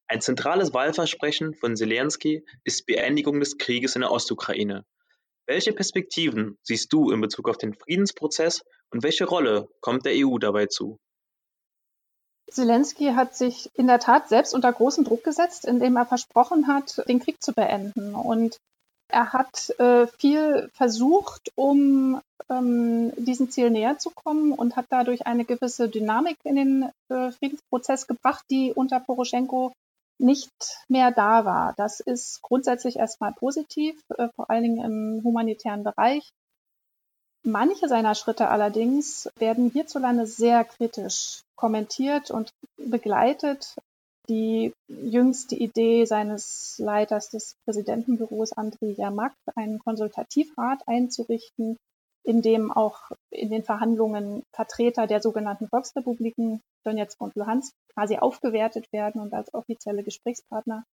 Ein 0.07 0.19
zentrales 0.19 0.73
Wahlversprechen 0.73 1.53
von 1.53 1.77
Zelensky 1.77 2.45
ist 2.65 2.85
Beendigung 2.85 3.39
des 3.39 3.57
Krieges 3.57 3.95
in 3.95 4.01
der 4.01 4.11
Ostukraine. 4.11 4.85
Welche 5.45 5.71
Perspektiven 5.71 6.57
siehst 6.61 6.91
du 6.91 7.11
in 7.11 7.21
Bezug 7.21 7.47
auf 7.47 7.57
den 7.57 7.73
Friedensprozess 7.73 8.63
und 8.91 9.01
welche 9.01 9.25
Rolle 9.25 9.69
kommt 9.79 10.05
der 10.05 10.13
EU 10.15 10.37
dabei 10.37 10.65
zu? 10.65 10.99
Zelensky 12.51 13.13
hat 13.13 13.35
sich 13.35 13.69
in 13.73 13.87
der 13.87 13.99
Tat 13.99 14.27
selbst 14.27 14.53
unter 14.53 14.71
großen 14.71 15.05
Druck 15.05 15.23
gesetzt, 15.23 15.65
indem 15.65 15.95
er 15.95 16.05
versprochen 16.05 16.67
hat, 16.67 17.01
den 17.07 17.19
Krieg 17.19 17.41
zu 17.41 17.53
beenden. 17.53 18.13
Und 18.13 18.57
er 19.13 19.31
hat 19.31 19.69
äh, 19.79 20.07
viel 20.07 20.69
versucht, 20.73 21.51
um 21.55 22.19
ähm, 22.49 23.13
diesem 23.15 23.51
Ziel 23.51 23.69
näher 23.69 23.99
zu 23.99 24.09
kommen 24.09 24.51
und 24.51 24.75
hat 24.75 24.87
dadurch 24.89 25.27
eine 25.27 25.45
gewisse 25.45 25.87
Dynamik 25.87 26.37
in 26.43 26.55
den 26.55 26.89
äh, 27.09 27.31
Friedensprozess 27.31 28.07
gebracht, 28.07 28.43
die 28.49 28.73
unter 28.73 28.99
Poroschenko 28.99 29.71
nicht 30.17 30.51
mehr 30.87 31.11
da 31.11 31.45
war. 31.45 31.73
Das 31.77 31.99
ist 31.99 32.41
grundsätzlich 32.41 32.95
erstmal 32.95 33.33
positiv, 33.33 34.01
äh, 34.17 34.29
vor 34.35 34.49
allen 34.49 34.63
Dingen 34.63 34.83
im 34.83 35.23
humanitären 35.23 35.83
Bereich. 35.83 36.31
Manche 37.43 37.87
seiner 37.87 38.15
Schritte 38.15 38.47
allerdings 38.49 39.29
werden 39.37 39.69
hierzulande 39.69 40.25
sehr 40.25 40.63
kritisch 40.63 41.43
kommentiert 41.55 42.31
und 42.31 42.49
begleitet 42.77 43.75
die 44.29 44.73
jüngste 44.87 45.55
Idee 45.55 46.05
seines 46.05 46.77
Leiters 46.77 47.29
des 47.29 47.55
Präsidentenbüros, 47.65 48.53
Andriy 48.53 48.93
Yermak, 48.93 49.33
einen 49.55 49.79
Konsultativrat 49.79 50.87
einzurichten, 50.87 51.77
in 52.23 52.41
dem 52.41 52.71
auch 52.71 53.11
in 53.31 53.49
den 53.49 53.63
Verhandlungen 53.63 54.43
Vertreter 54.53 55.07
der 55.07 55.21
sogenannten 55.21 55.67
Volksrepubliken 55.67 56.61
Donetsk 56.85 57.19
und 57.19 57.35
Luhansk 57.35 57.73
quasi 57.93 58.17
aufgewertet 58.17 58.91
werden 58.91 59.21
und 59.21 59.33
als 59.33 59.53
offizielle 59.53 60.03
Gesprächspartner 60.03 60.85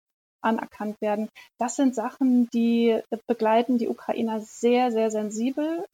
anerkannt 0.42 1.00
werden. 1.02 1.30
Das 1.60 1.76
sind 1.76 1.96
Sachen, 1.96 2.50
die 2.52 3.00
begleiten 3.28 3.78
die 3.78 3.90
Ukrainer 3.90 4.40
sehr, 4.42 4.92
sehr 4.92 5.12
sensibel. 5.12 5.86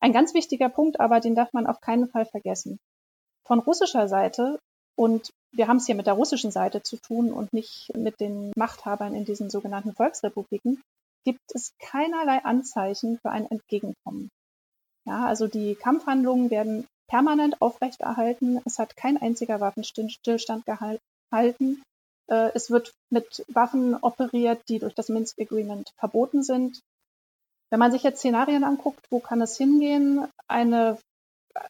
Ein 0.00 0.12
ganz 0.12 0.34
wichtiger 0.34 0.68
Punkt 0.68 1.00
aber, 1.00 1.20
den 1.20 1.34
darf 1.34 1.52
man 1.52 1.66
auf 1.66 1.80
keinen 1.80 2.08
Fall 2.08 2.26
vergessen. 2.26 2.78
Von 3.46 3.60
russischer 3.60 4.08
Seite 4.08 4.58
und 4.96 5.30
wir 5.52 5.68
haben 5.68 5.76
es 5.76 5.86
hier 5.86 5.94
mit 5.94 6.06
der 6.06 6.14
russischen 6.14 6.50
Seite 6.50 6.82
zu 6.82 6.96
tun 6.96 7.32
und 7.32 7.52
nicht 7.52 7.94
mit 7.96 8.20
den 8.20 8.52
Machthabern 8.56 9.14
in 9.14 9.24
diesen 9.24 9.50
sogenannten 9.50 9.94
Volksrepubliken, 9.94 10.82
gibt 11.24 11.54
es 11.54 11.72
keinerlei 11.78 12.44
Anzeichen 12.44 13.18
für 13.18 13.30
ein 13.30 13.50
Entgegenkommen. 13.50 14.28
Ja, 15.06 15.26
also 15.26 15.46
die 15.46 15.74
Kampfhandlungen 15.74 16.50
werden 16.50 16.86
permanent 17.08 17.62
aufrechterhalten. 17.62 18.60
Es 18.64 18.78
hat 18.78 18.96
kein 18.96 19.16
einziger 19.16 19.60
Waffenstillstand 19.60 20.64
gehalten. 20.66 21.82
Äh, 22.28 22.50
es 22.54 22.70
wird 22.70 22.92
mit 23.10 23.44
Waffen 23.48 23.94
operiert, 23.94 24.62
die 24.68 24.78
durch 24.78 24.94
das 24.94 25.08
Minsk 25.08 25.40
Agreement 25.40 25.90
verboten 25.96 26.42
sind. 26.42 26.80
Wenn 27.70 27.80
man 27.80 27.92
sich 27.92 28.02
jetzt 28.02 28.18
Szenarien 28.18 28.64
anguckt, 28.64 29.06
wo 29.10 29.20
kann 29.20 29.40
es 29.40 29.56
hingehen? 29.56 30.28
Eine 30.48 30.98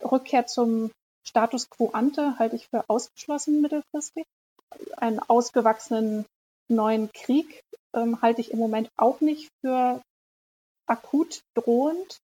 Rückkehr 0.03 0.47
zum 0.47 0.91
Status 1.27 1.69
quo 1.69 1.91
ante 1.93 2.39
halte 2.39 2.57
ich 2.57 2.69
für 2.69 2.89
ausgeschlossen 2.89 3.61
mittelfristig. 3.61 4.25
Einen 4.97 5.19
ausgewachsenen 5.19 6.25
neuen 6.69 7.13
Krieg 7.13 7.63
ähm, 7.95 8.23
halte 8.23 8.41
ich 8.41 8.51
im 8.53 8.59
Moment 8.59 8.91
auch 8.97 9.21
nicht 9.21 9.51
für 9.61 10.03
akut 10.87 11.43
drohend. 11.55 12.19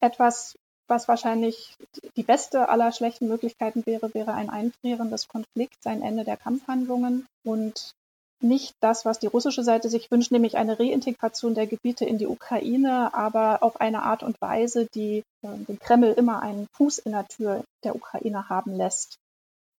Etwas, 0.00 0.56
was 0.86 1.08
wahrscheinlich 1.08 1.76
die 2.16 2.22
beste 2.22 2.68
aller 2.68 2.92
schlechten 2.92 3.28
Möglichkeiten 3.28 3.84
wäre, 3.86 4.14
wäre 4.14 4.34
ein 4.34 4.50
Einfrieren 4.50 5.10
des 5.10 5.28
Konflikts, 5.28 5.86
ein 5.86 6.02
Ende 6.02 6.24
der 6.24 6.36
Kampfhandlungen 6.36 7.26
und 7.44 7.92
nicht 8.40 8.74
das, 8.80 9.04
was 9.04 9.18
die 9.18 9.26
russische 9.26 9.64
Seite 9.64 9.88
sich 9.88 10.10
wünscht, 10.10 10.30
nämlich 10.30 10.56
eine 10.56 10.78
Reintegration 10.78 11.54
der 11.54 11.66
Gebiete 11.66 12.04
in 12.04 12.18
die 12.18 12.26
Ukraine, 12.26 13.12
aber 13.14 13.62
auf 13.62 13.80
eine 13.80 14.02
Art 14.02 14.22
und 14.22 14.40
Weise, 14.40 14.86
die 14.94 15.24
äh, 15.42 15.48
den 15.66 15.78
Kreml 15.78 16.12
immer 16.12 16.40
einen 16.42 16.68
Fuß 16.72 16.98
in 16.98 17.12
der 17.12 17.26
Tür 17.26 17.64
der 17.84 17.96
Ukraine 17.96 18.48
haben 18.48 18.74
lässt, 18.74 19.18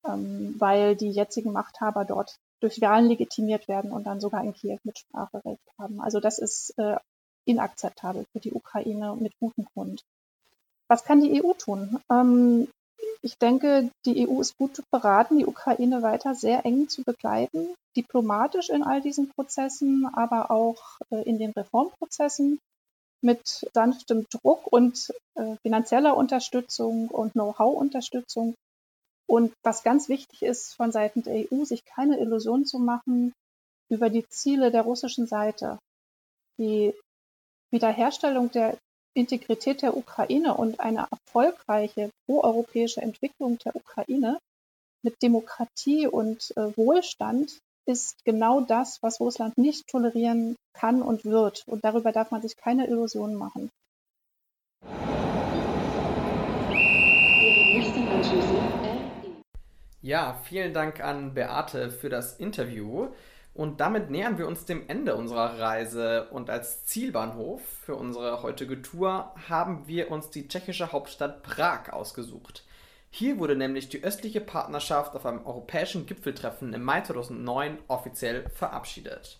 ähm, 0.05 0.55
weil 0.57 0.95
die 0.95 1.11
jetzigen 1.11 1.51
Machthaber 1.51 2.05
dort 2.05 2.37
durch 2.59 2.81
Wahlen 2.81 3.07
legitimiert 3.07 3.67
werden 3.67 3.91
und 3.91 4.05
dann 4.05 4.19
sogar 4.19 4.43
in 4.43 4.53
Kiew 4.53 4.77
Mitspracherecht 4.83 5.63
haben. 5.77 6.01
Also 6.01 6.19
das 6.19 6.39
ist 6.39 6.77
äh, 6.77 6.97
inakzeptabel 7.45 8.25
für 8.31 8.39
die 8.39 8.51
Ukraine 8.51 9.15
mit 9.15 9.37
gutem 9.39 9.65
Grund. 9.73 10.03
Was 10.87 11.03
kann 11.03 11.21
die 11.21 11.43
EU 11.43 11.53
tun? 11.53 11.99
Ähm, 12.11 12.67
ich 13.21 13.37
denke, 13.37 13.91
die 14.05 14.27
EU 14.27 14.39
ist 14.39 14.57
gut 14.57 14.81
beraten, 14.91 15.37
die 15.37 15.45
Ukraine 15.45 16.01
weiter 16.01 16.35
sehr 16.35 16.65
eng 16.65 16.87
zu 16.87 17.03
begleiten, 17.03 17.75
diplomatisch 17.95 18.69
in 18.69 18.83
all 18.83 19.01
diesen 19.01 19.29
Prozessen, 19.29 20.05
aber 20.13 20.51
auch 20.51 20.99
äh, 21.11 21.23
in 21.23 21.37
den 21.37 21.51
Reformprozessen 21.51 22.59
mit 23.21 23.69
sanftem 23.73 24.25
Druck 24.29 24.67
und 24.71 25.13
äh, 25.35 25.57
finanzieller 25.57 26.15
Unterstützung 26.15 27.09
und 27.09 27.33
Know-how-Unterstützung. 27.33 28.55
Und 29.27 29.53
was 29.63 29.83
ganz 29.83 30.07
wichtig 30.07 30.41
ist 30.41 30.73
von 30.73 30.91
Seiten 30.91 31.23
der 31.23 31.51
EU, 31.51 31.65
sich 31.65 31.83
keine 31.85 32.19
Illusion 32.19 32.65
zu 32.65 32.79
machen 32.79 33.33
über 33.89 34.09
die 34.09 34.27
Ziele 34.29 34.71
der 34.71 34.83
russischen 34.83 35.27
Seite. 35.27 35.77
Die 36.57 36.93
Wiederherstellung 37.71 38.49
der 38.51 38.77
Integrität 39.13 39.81
der 39.81 39.97
Ukraine 39.97 40.55
und 40.55 40.79
eine 40.79 41.07
erfolgreiche 41.11 42.11
proeuropäische 42.25 43.01
Entwicklung 43.01 43.57
der 43.59 43.75
Ukraine 43.75 44.39
mit 45.03 45.21
Demokratie 45.21 46.07
und 46.07 46.51
äh, 46.57 46.77
Wohlstand 46.77 47.59
ist 47.85 48.23
genau 48.23 48.61
das, 48.61 49.01
was 49.01 49.19
Russland 49.19 49.57
nicht 49.57 49.87
tolerieren 49.87 50.55
kann 50.73 51.01
und 51.01 51.25
wird. 51.25 51.63
Und 51.67 51.83
darüber 51.83 52.11
darf 52.11 52.31
man 52.31 52.41
sich 52.41 52.55
keine 52.55 52.87
Illusionen 52.87 53.35
machen. 53.35 53.71
Ja, 60.01 60.39
vielen 60.43 60.73
Dank 60.73 61.01
an 61.01 61.33
Beate 61.33 61.89
für 61.89 62.09
das 62.09 62.39
Interview. 62.39 63.09
Und 63.53 63.81
damit 63.81 64.09
nähern 64.09 64.37
wir 64.37 64.47
uns 64.47 64.65
dem 64.65 64.87
Ende 64.87 65.15
unserer 65.15 65.59
Reise 65.59 66.29
und 66.31 66.49
als 66.49 66.85
Zielbahnhof 66.85 67.61
für 67.61 67.95
unsere 67.95 68.41
heutige 68.43 68.81
Tour 68.81 69.33
haben 69.49 69.87
wir 69.87 70.11
uns 70.11 70.29
die 70.29 70.47
tschechische 70.47 70.91
Hauptstadt 70.91 71.43
Prag 71.43 71.91
ausgesucht. 71.91 72.63
Hier 73.09 73.39
wurde 73.39 73.55
nämlich 73.55 73.89
die 73.89 74.03
östliche 74.03 74.39
Partnerschaft 74.39 75.15
auf 75.15 75.25
einem 75.25 75.45
europäischen 75.45 76.05
Gipfeltreffen 76.05 76.73
im 76.73 76.83
Mai 76.83 77.01
2009 77.01 77.79
offiziell 77.87 78.47
verabschiedet. 78.49 79.39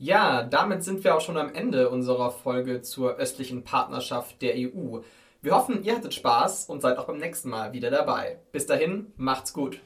Ja, 0.00 0.44
damit 0.44 0.84
sind 0.84 1.02
wir 1.02 1.16
auch 1.16 1.20
schon 1.20 1.36
am 1.36 1.54
Ende 1.54 1.90
unserer 1.90 2.30
Folge 2.30 2.82
zur 2.82 3.16
östlichen 3.16 3.64
Partnerschaft 3.64 4.42
der 4.42 4.54
EU. 4.56 5.00
Wir 5.40 5.54
hoffen, 5.54 5.84
ihr 5.84 5.94
hattet 5.94 6.14
Spaß 6.14 6.64
und 6.64 6.80
seid 6.80 6.98
auch 6.98 7.06
beim 7.06 7.18
nächsten 7.18 7.48
Mal 7.48 7.72
wieder 7.72 7.90
dabei. 7.90 8.40
Bis 8.50 8.66
dahin, 8.66 9.12
macht's 9.16 9.52
gut. 9.52 9.80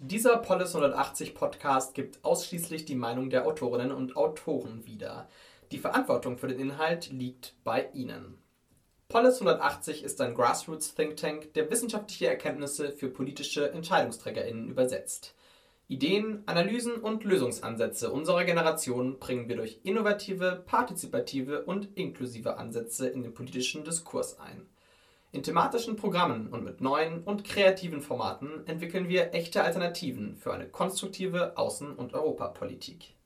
Dieser 0.00 0.38
Polis 0.38 0.74
180 0.74 1.36
Podcast 1.36 1.94
gibt 1.94 2.24
ausschließlich 2.24 2.84
die 2.84 2.96
Meinung 2.96 3.30
der 3.30 3.46
Autorinnen 3.46 3.92
und 3.92 4.16
Autoren 4.16 4.84
wieder. 4.86 5.28
Die 5.70 5.78
Verantwortung 5.78 6.36
für 6.36 6.48
den 6.48 6.58
Inhalt 6.58 7.12
liegt 7.12 7.54
bei 7.62 7.88
Ihnen. 7.94 8.42
Polis 9.10 9.40
180 9.40 10.04
ist 10.04 10.20
ein 10.20 10.36
Grassroots 10.36 10.94
Think 10.94 11.16
Tank, 11.16 11.52
der 11.54 11.68
wissenschaftliche 11.68 12.28
Erkenntnisse 12.28 12.92
für 12.92 13.08
politische 13.08 13.72
EntscheidungsträgerInnen 13.72 14.68
übersetzt. 14.68 15.34
Ideen, 15.88 16.44
Analysen 16.46 16.94
und 16.94 17.24
Lösungsansätze 17.24 18.12
unserer 18.12 18.44
Generation 18.44 19.18
bringen 19.18 19.48
wir 19.48 19.56
durch 19.56 19.80
innovative, 19.82 20.62
partizipative 20.64 21.64
und 21.64 21.88
inklusive 21.96 22.56
Ansätze 22.56 23.08
in 23.08 23.24
den 23.24 23.34
politischen 23.34 23.82
Diskurs 23.82 24.38
ein. 24.38 24.68
In 25.32 25.42
thematischen 25.42 25.96
Programmen 25.96 26.46
und 26.46 26.62
mit 26.62 26.80
neuen 26.80 27.24
und 27.24 27.42
kreativen 27.42 28.02
Formaten 28.02 28.64
entwickeln 28.68 29.08
wir 29.08 29.34
echte 29.34 29.64
Alternativen 29.64 30.36
für 30.36 30.54
eine 30.54 30.68
konstruktive 30.68 31.56
Außen- 31.56 31.96
und 31.96 32.14
Europapolitik. 32.14 33.16